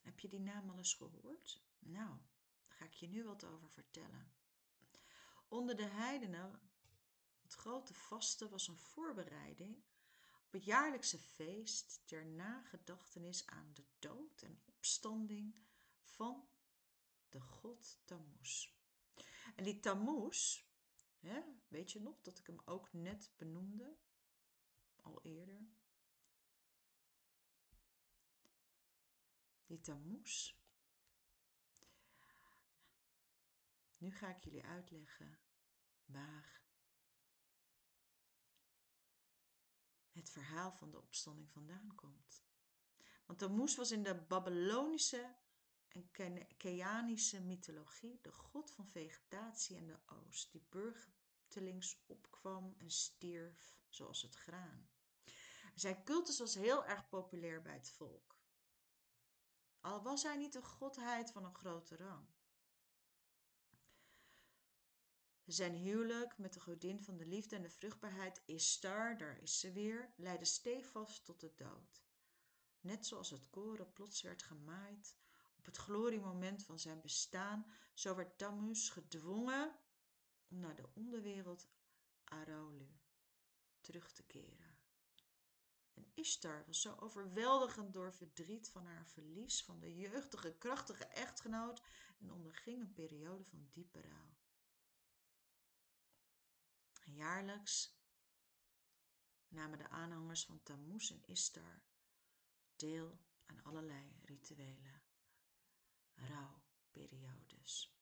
heb 0.00 0.20
je 0.20 0.28
die 0.28 0.40
naam 0.40 0.70
al 0.70 0.76
eens 0.76 0.94
gehoord? 0.94 1.62
Nou, 1.78 2.18
daar 2.66 2.76
ga 2.76 2.84
ik 2.84 2.94
je 2.94 3.08
nu 3.08 3.24
wat 3.24 3.44
over 3.44 3.70
vertellen. 3.70 4.32
Onder 5.54 5.76
de 5.76 5.86
heidenen 5.86 6.60
het 7.42 7.54
grote 7.54 7.94
vasten 7.94 8.50
was 8.50 8.68
een 8.68 8.78
voorbereiding 8.78 9.84
op 10.46 10.52
het 10.52 10.64
jaarlijkse 10.64 11.18
feest 11.18 12.02
ter 12.04 12.26
nagedachtenis 12.26 13.46
aan 13.46 13.70
de 13.74 13.84
dood 13.98 14.42
en 14.42 14.62
opstanding 14.64 15.54
van 16.00 16.48
de 17.28 17.40
god 17.40 17.98
Tammuz. 18.04 18.68
En 19.56 19.64
die 19.64 19.80
Tammuz, 19.80 20.62
hè, 21.18 21.42
weet 21.68 21.92
je 21.92 22.00
nog 22.00 22.20
dat 22.20 22.38
ik 22.38 22.46
hem 22.46 22.60
ook 22.64 22.92
net 22.92 23.32
benoemde, 23.36 23.96
al 25.02 25.22
eerder? 25.22 25.68
Die 29.66 29.80
Tammuz. 29.80 30.54
Nu 33.98 34.12
ga 34.12 34.36
ik 34.36 34.44
jullie 34.44 34.64
uitleggen 34.64 35.43
waar 36.06 36.62
het 40.12 40.30
verhaal 40.30 40.72
van 40.72 40.90
de 40.90 41.00
opstanding 41.00 41.50
vandaan 41.50 41.94
komt. 41.94 42.44
Want 43.26 43.38
Tammuz 43.38 43.76
was 43.76 43.90
in 43.90 44.02
de 44.02 44.14
Babylonische 44.14 45.34
en 45.88 46.10
Keanische 46.56 47.40
mythologie 47.40 48.18
de 48.22 48.32
god 48.32 48.70
van 48.70 48.88
vegetatie 48.88 49.76
en 49.76 49.86
de 49.86 49.98
oost, 50.06 50.52
die 50.52 50.66
burgertelings 50.68 52.02
opkwam 52.06 52.74
en 52.78 52.90
stierf 52.90 53.78
zoals 53.88 54.22
het 54.22 54.34
graan. 54.34 54.88
Zijn 55.74 56.04
cultus 56.04 56.38
was 56.38 56.54
heel 56.54 56.84
erg 56.84 57.08
populair 57.08 57.62
bij 57.62 57.74
het 57.74 57.90
volk. 57.90 58.36
Al 59.80 60.02
was 60.02 60.22
hij 60.22 60.36
niet 60.36 60.54
een 60.54 60.64
godheid 60.64 61.30
van 61.30 61.44
een 61.44 61.54
grote 61.54 61.96
rang. 61.96 62.33
Zijn 65.46 65.74
huwelijk 65.74 66.38
met 66.38 66.52
de 66.52 66.60
godin 66.60 67.02
van 67.02 67.16
de 67.16 67.26
liefde 67.26 67.56
en 67.56 67.62
de 67.62 67.70
vruchtbaarheid 67.70 68.42
Ishtar, 68.44 69.18
daar 69.18 69.38
is 69.42 69.60
ze 69.60 69.72
weer, 69.72 70.12
leidde 70.16 70.44
stevast 70.44 71.24
tot 71.24 71.40
de 71.40 71.52
dood. 71.54 72.02
Net 72.80 73.06
zoals 73.06 73.30
het 73.30 73.50
koren 73.50 73.92
plots 73.92 74.22
werd 74.22 74.42
gemaaid 74.42 75.16
op 75.56 75.64
het 75.64 75.76
gloriemoment 75.76 76.64
van 76.64 76.78
zijn 76.78 77.00
bestaan, 77.00 77.66
zo 77.94 78.14
werd 78.14 78.38
Tammuz 78.38 78.92
gedwongen 78.92 79.78
om 80.48 80.58
naar 80.58 80.76
de 80.76 80.88
onderwereld 80.94 81.68
Araulu 82.24 83.00
terug 83.80 84.12
te 84.12 84.22
keren. 84.22 84.78
En 85.94 86.10
Ishtar 86.14 86.64
was 86.66 86.80
zo 86.80 86.94
overweldigend 86.98 87.92
door 87.92 88.12
verdriet 88.12 88.68
van 88.68 88.86
haar 88.86 89.06
verlies 89.06 89.64
van 89.64 89.80
de 89.80 89.94
jeugdige, 89.94 90.54
krachtige 90.58 91.04
echtgenoot 91.04 91.82
en 92.18 92.32
onderging 92.32 92.80
een 92.80 92.92
periode 92.92 93.44
van 93.44 93.68
diepe 93.72 94.00
rouw. 94.00 94.33
Jaarlijks 97.04 97.98
namen 99.48 99.78
de 99.78 99.88
aanhangers 99.88 100.44
van 100.44 100.62
Tammuz 100.62 101.10
en 101.10 101.24
Istar 101.26 101.82
deel 102.76 103.18
aan 103.46 103.62
allerlei 103.62 104.20
rituele 104.22 105.02
rouwperiodes. 106.14 107.98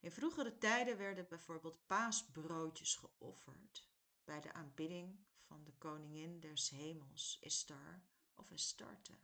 In 0.00 0.12
vroegere 0.12 0.58
tijden 0.58 0.96
werden 0.96 1.28
bijvoorbeeld 1.28 1.86
paasbroodjes 1.86 2.96
geofferd 2.96 3.88
bij 4.24 4.40
de 4.40 4.52
aanbidding 4.52 5.26
van 5.40 5.64
de 5.64 5.72
koningin 5.72 6.40
des 6.40 6.70
hemels, 6.70 7.38
Istar 7.40 8.02
of 8.34 8.52
Astarte. 8.52 9.18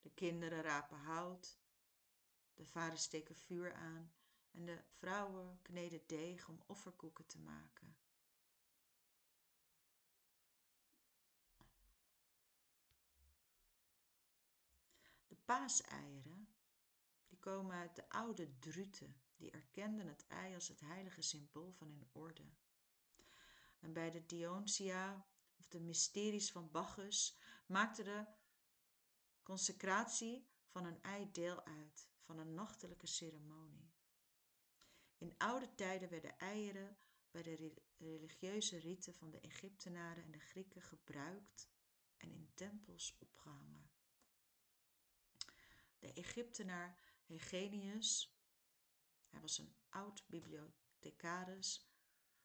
De 0.00 0.10
kinderen 0.10 0.62
rapen 0.62 0.98
hout, 0.98 1.60
de 2.54 2.66
vaders 2.66 3.02
steken 3.02 3.36
vuur 3.36 3.74
aan 3.74 4.15
en 4.56 4.66
de 4.66 4.82
vrouwen 4.90 5.58
kneden 5.62 6.02
deeg 6.06 6.48
om 6.48 6.62
offerkoeken 6.66 7.26
te 7.26 7.38
maken. 7.38 7.96
De 15.26 15.36
paaseieren, 15.44 16.48
die 17.26 17.38
komen 17.38 17.76
uit 17.76 17.96
de 17.96 18.08
oude 18.08 18.58
Druten, 18.58 19.20
die 19.36 19.50
erkenden 19.50 20.06
het 20.06 20.26
ei 20.26 20.54
als 20.54 20.68
het 20.68 20.80
heilige 20.80 21.22
symbool 21.22 21.72
van 21.72 21.88
hun 21.88 22.08
orde. 22.12 22.44
En 23.78 23.92
bij 23.92 24.10
de 24.10 24.26
Diontia, 24.26 25.26
of 25.58 25.68
de 25.68 25.80
mysteries 25.80 26.52
van 26.52 26.70
Bacchus, 26.70 27.38
maakte 27.66 28.02
de 28.02 28.26
consecratie 29.42 30.48
van 30.66 30.84
een 30.84 31.02
ei 31.02 31.32
deel 31.32 31.64
uit 31.64 32.08
van 32.20 32.38
een 32.38 32.54
nachtelijke 32.54 33.06
ceremonie. 33.06 33.95
In 35.18 35.34
oude 35.38 35.74
tijden 35.74 36.08
werden 36.08 36.38
eieren 36.38 36.96
bij 37.30 37.42
de 37.42 37.74
religieuze 37.98 38.78
riten 38.78 39.14
van 39.14 39.30
de 39.30 39.40
Egyptenaren 39.40 40.24
en 40.24 40.30
de 40.30 40.38
Grieken 40.38 40.82
gebruikt 40.82 41.68
en 42.16 42.30
in 42.30 42.50
tempels 42.54 43.16
opgehangen. 43.18 43.90
De 45.98 46.12
Egyptenaar 46.12 46.98
Hegenius, 47.26 48.36
hij 49.28 49.40
was 49.40 49.58
een 49.58 49.74
oud 49.88 50.24
bibliothecaris 50.26 51.86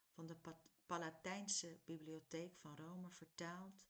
van 0.10 0.26
de 0.26 0.38
Palatijnse 0.86 1.80
Bibliotheek 1.86 2.56
van 2.56 2.76
Rome, 2.76 3.10
vertaald. 3.10 3.88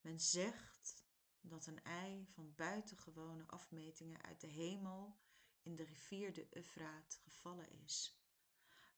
Men 0.00 0.20
zegt 0.20 1.04
dat 1.40 1.66
een 1.66 1.82
ei 1.82 2.26
van 2.26 2.54
buitengewone 2.54 3.46
afmetingen 3.46 4.22
uit 4.22 4.40
de 4.40 4.46
hemel 4.46 5.18
in 5.62 5.76
de 5.76 5.84
rivier 5.84 6.32
de 6.32 6.46
Eufraat 6.50 7.18
gevallen 7.22 7.70
is. 7.70 8.23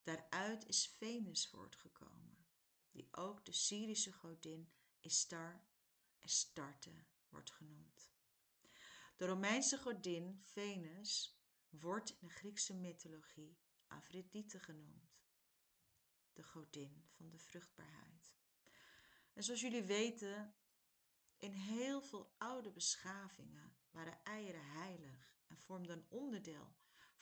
Daaruit 0.06 0.66
is 0.66 0.86
Venus 0.86 1.48
voortgekomen, 1.48 2.46
die 2.90 3.08
ook 3.10 3.44
de 3.44 3.52
Syrische 3.52 4.12
godin 4.12 4.72
Istar, 5.00 5.64
Estarte, 6.18 7.04
wordt 7.28 7.50
genoemd. 7.50 8.10
De 9.16 9.26
Romeinse 9.26 9.78
godin 9.78 10.40
Venus 10.42 11.40
wordt 11.68 12.10
in 12.10 12.26
de 12.26 12.32
Griekse 12.32 12.74
mythologie 12.74 13.58
Aphrodite 13.86 14.60
genoemd, 14.60 15.18
de 16.32 16.42
godin 16.42 17.04
van 17.08 17.30
de 17.30 17.38
vruchtbaarheid. 17.38 18.34
En 19.32 19.42
zoals 19.42 19.60
jullie 19.60 19.84
weten, 19.84 20.54
in 21.36 21.52
heel 21.52 22.02
veel 22.02 22.34
oude 22.38 22.70
beschavingen 22.70 23.76
waren 23.90 24.24
eieren 24.24 24.64
heilig 24.64 25.38
en 25.46 25.58
vormden 25.58 26.06
onderdeel 26.08 26.76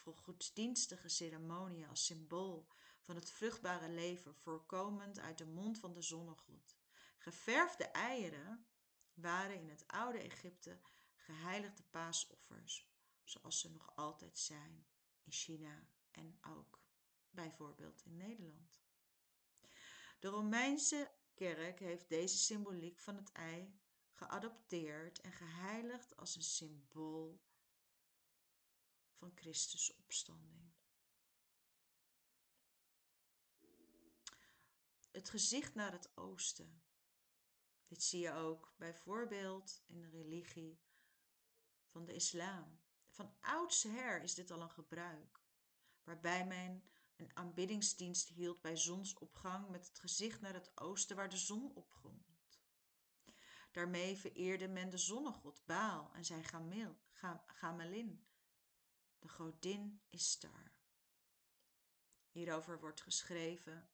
voor 0.04 0.16
godsdienstige 0.16 1.08
ceremonieën 1.08 1.88
als 1.88 2.04
symbool 2.04 2.68
van 3.00 3.14
het 3.14 3.30
vruchtbare 3.30 3.88
leven 3.88 4.34
voorkomend 4.34 5.18
uit 5.18 5.38
de 5.38 5.46
mond 5.46 5.78
van 5.78 5.92
de 5.92 6.02
zonnegod. 6.02 6.76
Geverfde 7.18 7.84
eieren 7.84 8.66
waren 9.14 9.56
in 9.56 9.68
het 9.68 9.86
oude 9.86 10.18
Egypte 10.18 10.80
geheiligde 11.14 11.82
paasoffers, 11.82 12.90
zoals 13.24 13.60
ze 13.60 13.70
nog 13.70 13.96
altijd 13.96 14.38
zijn 14.38 14.86
in 15.22 15.32
China 15.32 15.88
en 16.10 16.38
ook 16.42 16.82
bijvoorbeeld 17.30 18.02
in 18.04 18.16
Nederland. 18.16 18.82
De 20.18 20.28
Romeinse 20.28 21.10
kerk 21.34 21.78
heeft 21.78 22.08
deze 22.08 22.38
symboliek 22.38 23.00
van 23.00 23.16
het 23.16 23.32
ei 23.32 23.78
geadopteerd 24.12 25.20
en 25.20 25.32
geheiligd 25.32 26.16
als 26.16 26.36
een 26.36 26.42
symbool 26.42 27.42
van 29.14 29.32
Christus 29.34 29.96
opstanding. 29.96 30.72
Het 35.10 35.30
gezicht 35.30 35.74
naar 35.74 35.92
het 35.92 36.16
oosten. 36.16 36.82
Dit 37.86 38.02
zie 38.02 38.20
je 38.20 38.32
ook 38.32 38.74
bijvoorbeeld 38.76 39.82
in 39.86 40.00
de 40.00 40.08
religie 40.08 40.80
van 41.86 42.04
de 42.04 42.14
islam. 42.14 42.80
Van 43.08 43.36
oudsher 43.40 44.22
is 44.22 44.34
dit 44.34 44.50
al 44.50 44.60
een 44.60 44.70
gebruik, 44.70 45.40
waarbij 46.02 46.46
men 46.46 46.84
een 47.16 47.36
aanbiddingsdienst 47.36 48.28
hield 48.28 48.60
bij 48.60 48.76
zonsopgang 48.76 49.68
met 49.68 49.86
het 49.86 49.98
gezicht 49.98 50.40
naar 50.40 50.54
het 50.54 50.80
oosten 50.80 51.16
waar 51.16 51.28
de 51.28 51.36
zon 51.36 51.74
opkomt. 51.74 52.62
Daarmee 53.70 54.16
vereerde 54.16 54.68
men 54.68 54.90
de 54.90 54.98
zonnegod 54.98 55.64
Baal 55.64 56.12
en 56.14 56.24
zijn 56.24 56.44
gamel, 56.44 56.98
gamelin, 57.46 58.26
de 59.24 59.30
godin 59.30 60.00
Istar. 60.10 60.72
Hierover 62.30 62.80
wordt 62.80 63.00
geschreven. 63.00 63.88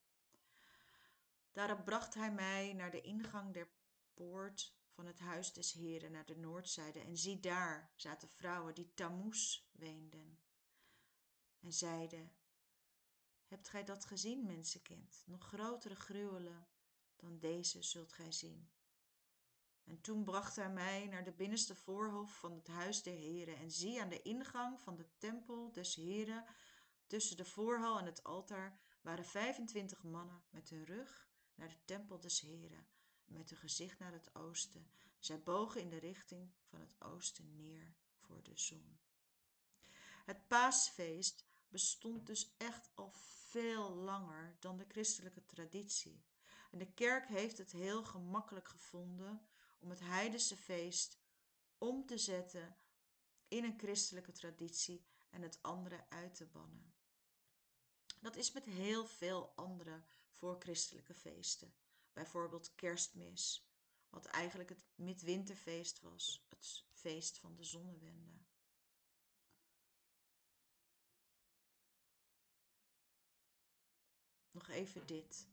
Daarop 1.51 1.85
bracht 1.85 2.13
hij 2.13 2.31
mij 2.31 2.73
naar 2.73 2.91
de 2.91 3.01
ingang 3.01 3.53
der 3.53 3.69
poort 4.13 4.75
van 4.89 5.05
het 5.05 5.19
huis 5.19 5.53
des 5.53 5.71
Heren 5.71 6.11
naar 6.11 6.25
de 6.25 6.37
noordzijde. 6.37 6.99
En 6.99 7.17
zie 7.17 7.39
daar 7.39 7.91
zaten 7.95 8.29
vrouwen 8.29 8.75
die 8.75 8.93
Tammuz 8.93 9.61
weenden. 9.71 10.39
En 11.59 11.73
zeiden, 11.73 12.31
hebt 13.45 13.69
gij 13.69 13.83
dat 13.83 14.05
gezien, 14.05 14.45
mensenkind? 14.45 15.23
Nog 15.25 15.47
grotere 15.47 15.95
gruwelen 15.95 16.67
dan 17.15 17.39
deze 17.39 17.83
zult 17.83 18.13
gij 18.13 18.31
zien. 18.31 18.69
En 19.91 20.01
toen 20.01 20.23
bracht 20.23 20.55
hij 20.55 20.69
mij 20.69 21.07
naar 21.07 21.23
de 21.23 21.31
binnenste 21.31 21.75
voorhof 21.75 22.37
van 22.37 22.53
het 22.53 22.67
huis 22.67 23.03
der 23.03 23.13
Heren. 23.13 23.57
En 23.57 23.71
zie 23.71 24.01
aan 24.01 24.09
de 24.09 24.21
ingang 24.21 24.81
van 24.81 24.95
de 24.95 25.05
tempel 25.17 25.71
des 25.71 25.95
Heren, 25.95 26.45
tussen 27.07 27.37
de 27.37 27.45
voorhal 27.45 27.99
en 27.99 28.05
het 28.05 28.23
altaar, 28.23 28.79
waren 29.01 29.25
25 29.25 30.03
mannen 30.03 30.43
met 30.49 30.69
hun 30.69 30.85
rug 30.85 31.29
naar 31.55 31.69
de 31.69 31.85
tempel 31.85 32.19
des 32.19 32.39
Heren 32.39 32.87
met 33.25 33.49
hun 33.49 33.59
gezicht 33.59 33.99
naar 33.99 34.11
het 34.11 34.35
oosten. 34.35 34.91
Zij 35.19 35.43
bogen 35.43 35.81
in 35.81 35.89
de 35.89 35.99
richting 35.99 36.51
van 36.63 36.79
het 36.79 37.01
oosten 37.01 37.55
neer 37.55 37.95
voor 38.15 38.43
de 38.43 38.57
zon. 38.57 38.99
Het 40.25 40.47
paasfeest 40.47 41.45
bestond 41.67 42.25
dus 42.25 42.55
echt 42.57 42.89
al 42.95 43.11
veel 43.49 43.89
langer 43.89 44.55
dan 44.59 44.77
de 44.77 44.85
christelijke 44.87 45.45
traditie. 45.45 46.23
En 46.71 46.77
de 46.77 46.93
kerk 46.93 47.27
heeft 47.27 47.57
het 47.57 47.71
heel 47.71 48.03
gemakkelijk 48.03 48.67
gevonden 48.67 49.45
om 49.81 49.89
het 49.89 49.99
heidense 49.99 50.57
feest 50.57 51.19
om 51.77 52.05
te 52.05 52.17
zetten 52.17 52.77
in 53.47 53.63
een 53.63 53.79
christelijke 53.79 54.31
traditie 54.31 55.05
en 55.29 55.41
het 55.41 55.59
andere 55.61 56.05
uit 56.09 56.35
te 56.35 56.45
bannen. 56.45 56.93
Dat 58.19 58.35
is 58.35 58.51
met 58.51 58.65
heel 58.65 59.07
veel 59.07 59.53
andere 59.55 60.03
voorchristelijke 60.29 61.13
feesten 61.13 61.73
bijvoorbeeld 62.13 62.75
kerstmis, 62.75 63.65
wat 64.09 64.25
eigenlijk 64.25 64.69
het 64.69 64.85
midwinterfeest 64.95 66.01
was, 66.01 66.45
het 66.49 66.83
feest 66.91 67.37
van 67.37 67.55
de 67.55 67.63
zonnewende. 67.63 68.39
Nog 74.51 74.67
even 74.67 75.05
dit. 75.05 75.50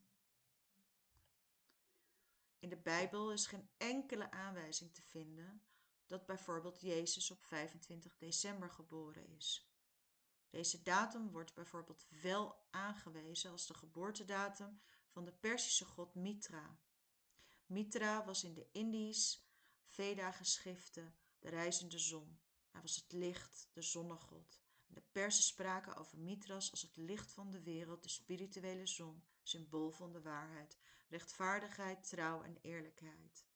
In 2.59 2.69
de 2.69 2.77
Bijbel 2.77 3.33
is 3.33 3.47
geen 3.47 3.69
enkele 3.77 4.31
aanwijzing 4.31 4.95
te 4.95 5.03
vinden 5.03 5.63
dat 6.07 6.27
bijvoorbeeld 6.27 6.81
Jezus 6.81 7.31
op 7.31 7.45
25 7.45 8.17
december 8.17 8.71
geboren 8.71 9.29
is. 9.29 9.73
Deze 10.51 10.83
datum 10.83 11.31
wordt 11.31 11.55
bijvoorbeeld 11.55 12.07
wel 12.09 12.67
aangewezen 12.71 13.51
als 13.51 13.67
de 13.67 13.75
geboortedatum 13.75 14.81
van 15.09 15.25
de 15.25 15.33
Persische 15.33 15.85
god 15.85 16.15
Mitra. 16.15 16.79
Mitra 17.67 18.25
was 18.25 18.45
in 18.45 18.55
de 18.55 18.69
Indisch 18.73 19.47
Veda-geschriften 19.85 21.15
de 21.39 21.49
reizende 21.49 21.99
zon. 21.99 22.41
Hij 22.71 22.81
was 22.81 22.97
het 22.97 23.13
licht, 23.13 23.69
de 23.73 23.83
zonnegod. 23.83 24.61
De 24.87 25.03
Persen 25.13 25.43
spraken 25.43 25.97
over 25.97 26.19
Mitras 26.19 26.71
als 26.71 26.83
het 26.83 26.97
licht 26.97 27.33
van 27.33 27.51
de 27.51 27.63
wereld, 27.63 28.03
de 28.03 28.09
spirituele 28.09 28.87
zon, 28.87 29.25
symbool 29.49 29.91
van 29.91 30.13
de 30.13 30.23
waarheid, 30.23 30.79
rechtvaardigheid, 31.09 32.09
trouw 32.09 32.43
en 32.43 32.59
eerlijkheid. 32.63 33.47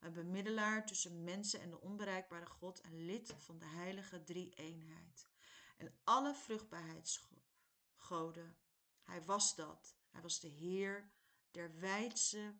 Een 0.00 0.12
bemiddelaar 0.12 0.86
tussen 0.86 1.24
mensen 1.24 1.60
en 1.60 1.70
de 1.70 1.80
onbereikbare 1.80 2.46
God 2.46 2.80
en 2.80 3.04
lid 3.04 3.34
van 3.38 3.58
de 3.58 3.66
heilige 3.66 4.24
drie-eenheid. 4.24 5.28
En 5.76 5.98
alle 6.04 6.34
vruchtbaarheidsgoden. 6.34 8.56
Hij 9.02 9.24
was 9.24 9.54
dat. 9.54 9.96
Hij 10.10 10.22
was 10.22 10.40
de 10.40 10.48
Heer 10.48 11.10
der 11.50 11.78
wijdse 11.78 12.54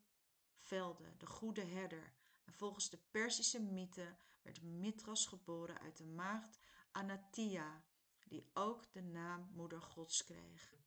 velden, 0.58 1.18
de 1.18 1.26
goede 1.26 1.64
herder. 1.64 2.12
En 2.44 2.52
volgens 2.52 2.90
de 2.90 2.98
Persische 3.10 3.60
mythe 3.60 4.16
werd 4.42 4.62
Mithras 4.62 5.26
geboren 5.26 5.80
uit 5.80 5.96
de 5.96 6.06
maagd 6.06 6.58
Anatia, 6.92 7.84
die 8.28 8.50
ook 8.52 8.92
de 8.92 9.02
naam 9.02 9.50
Moeder 9.52 9.82
Gods 9.82 10.24
kreeg. 10.24 10.77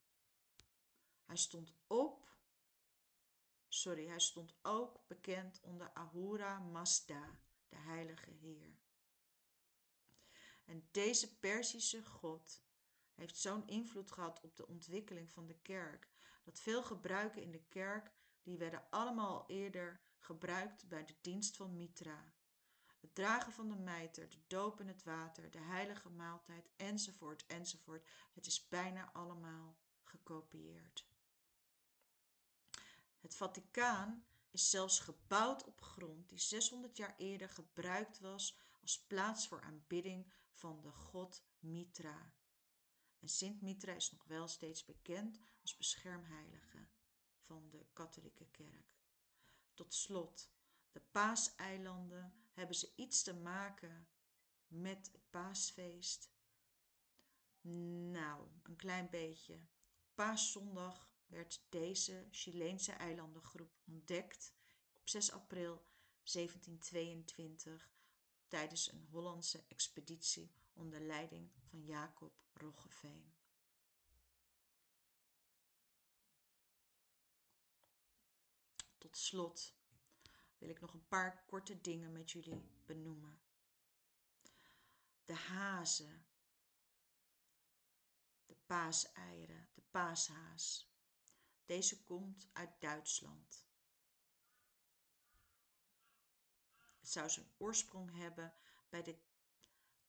Hij 1.31 1.39
stond 1.39 1.73
op, 1.87 2.29
sorry, 3.67 4.07
hij 4.07 4.19
stond 4.19 4.53
ook 4.61 5.07
bekend 5.07 5.59
onder 5.61 5.91
Ahura 5.93 6.59
Mazda, 6.59 7.39
de 7.69 7.75
heilige 7.75 8.31
Heer. 8.31 8.79
En 10.65 10.87
deze 10.91 11.37
Persische 11.39 12.03
god 12.03 12.61
heeft 13.13 13.37
zo'n 13.37 13.67
invloed 13.67 14.11
gehad 14.11 14.41
op 14.41 14.55
de 14.55 14.67
ontwikkeling 14.67 15.31
van 15.31 15.47
de 15.47 15.55
kerk, 15.61 16.09
dat 16.43 16.59
veel 16.59 16.83
gebruiken 16.83 17.41
in 17.41 17.51
de 17.51 17.63
kerk, 17.69 18.11
die 18.43 18.57
werden 18.57 18.89
allemaal 18.89 19.39
al 19.39 19.49
eerder 19.49 20.01
gebruikt 20.19 20.87
bij 20.87 21.05
de 21.05 21.15
dienst 21.21 21.57
van 21.57 21.75
Mitra. 21.75 22.33
Het 22.99 23.15
dragen 23.15 23.51
van 23.51 23.69
de 23.69 23.75
mijter, 23.75 24.29
de 24.29 24.41
doop 24.47 24.79
in 24.79 24.87
het 24.87 25.03
water, 25.03 25.51
de 25.51 25.61
heilige 25.61 26.09
maaltijd, 26.09 26.69
enzovoort, 26.75 27.45
enzovoort. 27.45 28.07
Het 28.33 28.45
is 28.45 28.67
bijna 28.67 29.11
allemaal 29.13 29.77
gekopieerd. 30.03 31.09
Het 33.21 33.35
Vaticaan 33.35 34.25
is 34.49 34.69
zelfs 34.69 34.99
gebouwd 34.99 35.63
op 35.63 35.81
grond 35.81 36.29
die 36.29 36.39
600 36.39 36.97
jaar 36.97 37.15
eerder 37.17 37.49
gebruikt 37.49 38.19
was 38.19 38.57
als 38.81 39.03
plaats 39.05 39.47
voor 39.47 39.61
aanbidding 39.61 40.33
van 40.51 40.81
de 40.81 40.91
god 40.91 41.43
Mitra. 41.59 42.33
En 43.19 43.29
Sint 43.29 43.61
Mitra 43.61 43.93
is 43.93 44.11
nog 44.11 44.23
wel 44.23 44.47
steeds 44.47 44.85
bekend 44.85 45.39
als 45.61 45.77
beschermheilige 45.77 46.87
van 47.39 47.69
de 47.69 47.85
katholieke 47.93 48.45
kerk. 48.45 48.99
Tot 49.73 49.93
slot, 49.93 50.51
de 50.91 51.01
paaseilanden 51.11 52.33
hebben 52.51 52.75
ze 52.75 52.93
iets 52.95 53.23
te 53.23 53.33
maken 53.33 54.07
met 54.67 55.09
het 55.11 55.29
paasfeest? 55.29 56.31
Nou, 58.11 58.47
een 58.63 58.75
klein 58.75 59.09
beetje. 59.09 59.59
Paaszondag 60.13 61.10
werd 61.31 61.65
deze 61.69 62.27
Chileense 62.31 62.91
eilandengroep 62.91 63.77
ontdekt 63.87 64.53
op 64.93 65.09
6 65.09 65.31
april 65.31 65.85
1722 66.23 67.91
tijdens 68.47 68.91
een 68.91 69.07
Hollandse 69.09 69.63
expeditie 69.67 70.51
onder 70.73 71.01
leiding 71.01 71.51
van 71.69 71.85
Jacob 71.85 72.33
Roggeveen. 72.53 73.33
Tot 78.97 79.17
slot 79.17 79.75
wil 80.57 80.69
ik 80.69 80.79
nog 80.79 80.93
een 80.93 81.07
paar 81.07 81.43
korte 81.45 81.81
dingen 81.81 82.11
met 82.11 82.31
jullie 82.31 82.69
benoemen. 82.85 83.41
De 85.25 85.35
hazen, 85.35 86.25
de 88.45 88.55
paaseieren, 88.65 89.69
de 89.73 89.81
paashaas. 89.81 90.90
Deze 91.71 92.03
komt 92.03 92.49
uit 92.53 92.81
Duitsland. 92.81 93.65
Het 96.99 97.09
zou 97.09 97.29
zijn 97.29 97.51
oorsprong 97.57 98.15
hebben 98.15 98.53
bij 98.89 99.03
de 99.03 99.17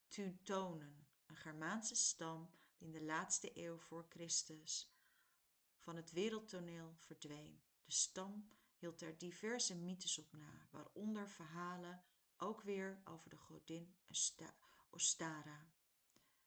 Teutonen, 0.09 1.07
een 1.27 1.37
Germaanse 1.37 1.95
stam 1.95 2.51
die 2.77 2.87
in 2.87 2.93
de 2.93 3.03
laatste 3.03 3.59
eeuw 3.59 3.79
voor 3.79 4.07
Christus 4.09 4.93
van 5.77 5.97
het 5.97 6.13
wereldtoneel 6.13 6.95
verdween. 6.97 7.63
De 7.85 7.93
stam 7.93 8.49
hield 8.77 9.01
er 9.01 9.19
diverse 9.19 9.77
mythes 9.77 10.19
op 10.19 10.33
na, 10.33 10.69
waaronder 10.71 11.29
verhalen 11.29 12.05
ook 12.37 12.63
weer 12.63 13.01
over 13.05 13.31
de 13.31 13.37
godin 13.39 13.95
Ostara. 14.91 15.67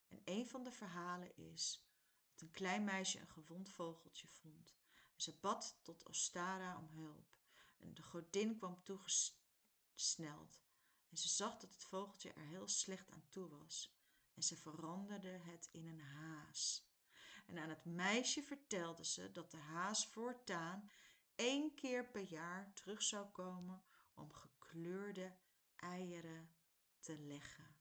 En 0.07 0.21
een 0.25 0.47
van 0.47 0.63
de 0.63 0.71
verhalen 0.71 1.37
is 1.37 1.87
dat 2.31 2.41
een 2.41 2.51
klein 2.51 2.83
meisje 2.83 3.19
een 3.19 3.29
gewond 3.29 3.69
vogeltje 3.69 4.27
vond. 4.27 4.83
Ze 5.15 5.37
bad 5.41 5.79
tot 5.81 6.03
Ostara 6.03 6.77
om 6.77 6.89
hulp. 6.89 7.37
En 7.77 7.93
de 7.93 8.03
godin 8.03 8.57
kwam 8.57 8.83
toegesneld. 8.83 10.63
En 11.09 11.17
ze 11.17 11.29
zag 11.29 11.57
dat 11.57 11.73
het 11.73 11.83
vogeltje 11.83 12.33
er 12.33 12.45
heel 12.45 12.67
slecht 12.67 13.11
aan 13.11 13.27
toe 13.29 13.49
was. 13.49 13.95
En 14.33 14.43
ze 14.43 14.57
veranderde 14.57 15.27
het 15.27 15.69
in 15.71 15.87
een 15.87 16.01
haas. 16.01 16.89
En 17.45 17.57
aan 17.57 17.69
het 17.69 17.85
meisje 17.85 18.43
vertelde 18.43 19.05
ze 19.05 19.31
dat 19.31 19.51
de 19.51 19.57
haas 19.57 20.07
voortaan 20.07 20.89
één 21.35 21.73
keer 21.73 22.09
per 22.09 22.21
jaar 22.21 22.73
terug 22.73 23.01
zou 23.01 23.27
komen 23.27 23.83
om 24.13 24.33
gekleurde 24.33 25.37
eieren 25.75 26.55
te 26.99 27.17
leggen. 27.17 27.75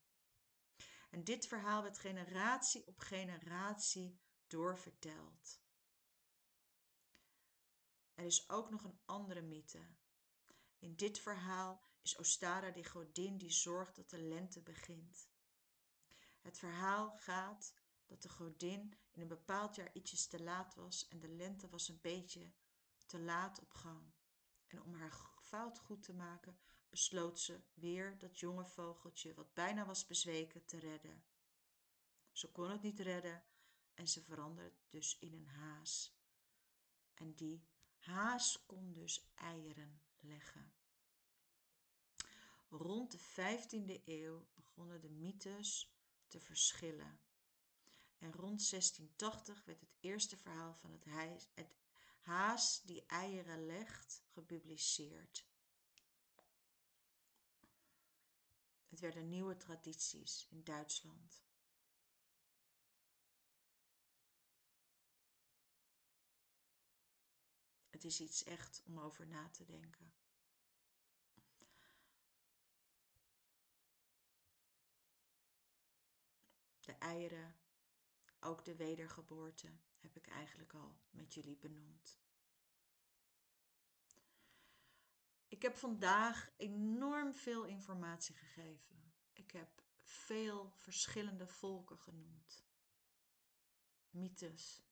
En 1.11 1.25
dit 1.25 1.47
verhaal 1.47 1.83
werd 1.83 1.99
generatie 1.99 2.87
op 2.87 2.99
generatie 2.99 4.21
doorverteld. 4.47 5.64
Er 8.15 8.25
is 8.25 8.49
ook 8.49 8.71
nog 8.71 8.85
een 8.85 8.99
andere 9.05 9.43
mythe. 9.43 9.87
In 10.79 10.97
dit 10.97 11.19
verhaal 11.19 11.83
is 12.03 12.17
Ostara 12.17 12.71
de 12.71 12.85
godin 12.85 13.39
die 13.39 13.51
zorgt 13.51 13.97
dat 13.97 14.11
de 14.11 14.19
lente 14.19 14.61
begint. 14.61 15.29
Het 16.41 16.59
verhaal 16.59 17.17
gaat 17.17 17.75
dat 18.07 18.23
de 18.23 18.29
godin 18.29 18.99
in 19.11 19.21
een 19.21 19.29
bepaald 19.29 19.75
jaar 19.75 19.91
ietsjes 19.93 20.27
te 20.27 20.43
laat 20.43 20.75
was 20.75 21.09
en 21.09 21.21
de 21.21 21.29
lente 21.29 21.69
was 21.69 21.89
een 21.89 22.01
beetje 22.01 22.53
te 23.07 23.19
laat 23.19 23.61
op 23.61 23.75
gang. 23.75 24.13
En 24.67 24.83
om 24.83 24.95
haar 24.95 25.31
fout 25.41 25.79
goed 25.79 26.03
te 26.03 26.15
maken, 26.15 26.59
besloot 26.89 27.41
ze 27.41 27.61
weer 27.75 28.19
dat 28.19 28.39
jonge 28.39 28.67
vogeltje, 28.67 29.35
wat 29.35 29.55
bijna 29.55 29.87
was 29.87 30.07
bezweken, 30.07 30.65
te 30.65 30.79
redden. 30.79 31.25
Ze 32.33 32.51
kon 32.53 32.71
het 32.71 32.83
niet 32.83 33.01
redden 33.01 33.45
en 33.95 34.09
ze 34.09 34.23
veranderde 34.23 34.77
dus 34.89 35.19
in 35.19 35.33
een 35.33 35.47
haas. 35.47 36.19
En 37.15 37.35
die 37.35 37.65
haas 38.05 38.65
kon 38.67 38.93
dus 38.93 39.33
eieren 39.35 40.03
leggen. 40.21 40.73
Rond 42.69 43.11
de 43.11 43.19
15e 43.19 44.05
eeuw 44.05 44.47
begonnen 44.55 45.01
de 45.01 45.11
mythes 45.11 45.95
te 46.29 46.41
verschillen. 46.41 47.21
En 48.19 48.33
rond 48.33 48.71
1680 48.71 49.65
werd 49.65 49.81
het 49.81 49.97
eerste 50.01 50.37
verhaal 50.37 50.75
van 50.75 50.93
het, 50.93 51.49
het 51.55 51.77
haas 52.21 52.83
die 52.83 53.07
eieren 53.07 53.67
legt 53.67 54.23
gepubliceerd. 54.27 55.47
Het 58.89 59.01
werden 59.01 59.29
nieuwe 59.29 59.57
tradities 59.57 60.47
in 60.51 60.65
Duitsland. 60.65 61.43
Is 68.05 68.21
iets 68.21 68.45
echt 68.45 68.83
om 68.87 68.99
over 68.99 69.27
na 69.27 69.49
te 69.51 69.65
denken. 69.65 70.13
De 76.81 76.93
eieren, 76.93 77.57
ook 78.41 78.65
de 78.65 78.77
wedergeboorte, 78.77 79.79
heb 79.99 80.17
ik 80.17 80.27
eigenlijk 80.27 80.75
al 80.75 80.99
met 81.11 81.35
jullie 81.35 81.57
benoemd. 81.57 82.19
Ik 85.49 85.63
heb 85.63 85.77
vandaag 85.77 86.51
enorm 86.57 87.35
veel 87.35 87.65
informatie 87.65 88.35
gegeven. 88.35 89.15
Ik 89.33 89.51
heb 89.51 89.83
veel 90.03 90.73
verschillende 90.77 91.47
volken 91.47 91.99
genoemd. 91.99 92.65
Mythes. 94.11 94.83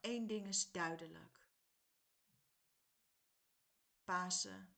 Maar 0.00 0.10
één 0.10 0.26
ding 0.26 0.46
is 0.46 0.70
duidelijk. 0.70 1.48
Pasen 4.04 4.76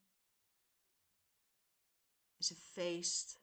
is 2.37 2.51
een 2.51 2.57
feest 2.57 3.41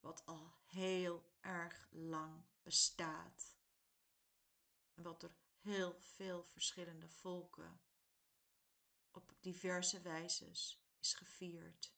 wat 0.00 0.26
al 0.26 0.52
heel 0.66 1.36
erg 1.40 1.88
lang 1.90 2.44
bestaat. 2.62 3.54
En 4.94 5.02
wat 5.02 5.20
door 5.20 5.34
heel 5.60 6.00
veel 6.00 6.44
verschillende 6.44 7.08
volken 7.08 7.80
op 9.10 9.36
diverse 9.40 10.00
wijzes 10.00 10.86
is 10.98 11.14
gevierd. 11.14 11.92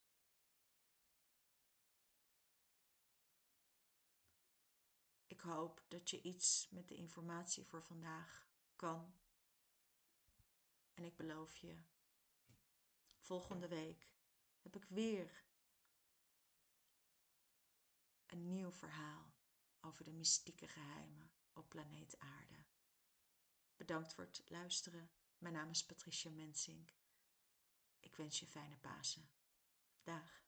Hoop 5.44 5.85
dat 5.88 6.11
je 6.11 6.22
iets 6.22 6.68
met 6.70 6.88
de 6.88 6.94
informatie 6.94 7.64
voor 7.64 7.83
vandaag 7.83 8.48
kan. 8.76 9.14
En 10.94 11.04
ik 11.04 11.16
beloof 11.16 11.57
je, 11.57 11.83
volgende 13.18 13.68
week 13.68 14.12
heb 14.59 14.76
ik 14.76 14.85
weer 14.85 15.44
een 18.26 18.52
nieuw 18.52 18.70
verhaal 18.70 19.35
over 19.80 20.04
de 20.04 20.12
mystieke 20.12 20.68
geheimen 20.68 21.30
op 21.52 21.68
planeet 21.68 22.18
Aarde. 22.18 22.64
Bedankt 23.76 24.14
voor 24.14 24.24
het 24.24 24.42
luisteren. 24.50 25.11
Mijn 25.38 25.54
naam 25.54 25.70
is 25.70 25.85
Patricia 25.85 26.30
Mensink. 26.30 26.94
Ik 28.00 28.16
wens 28.16 28.40
je 28.40 28.46
fijne 28.46 28.76
Pasen. 28.76 29.28
Dag. 30.02 30.43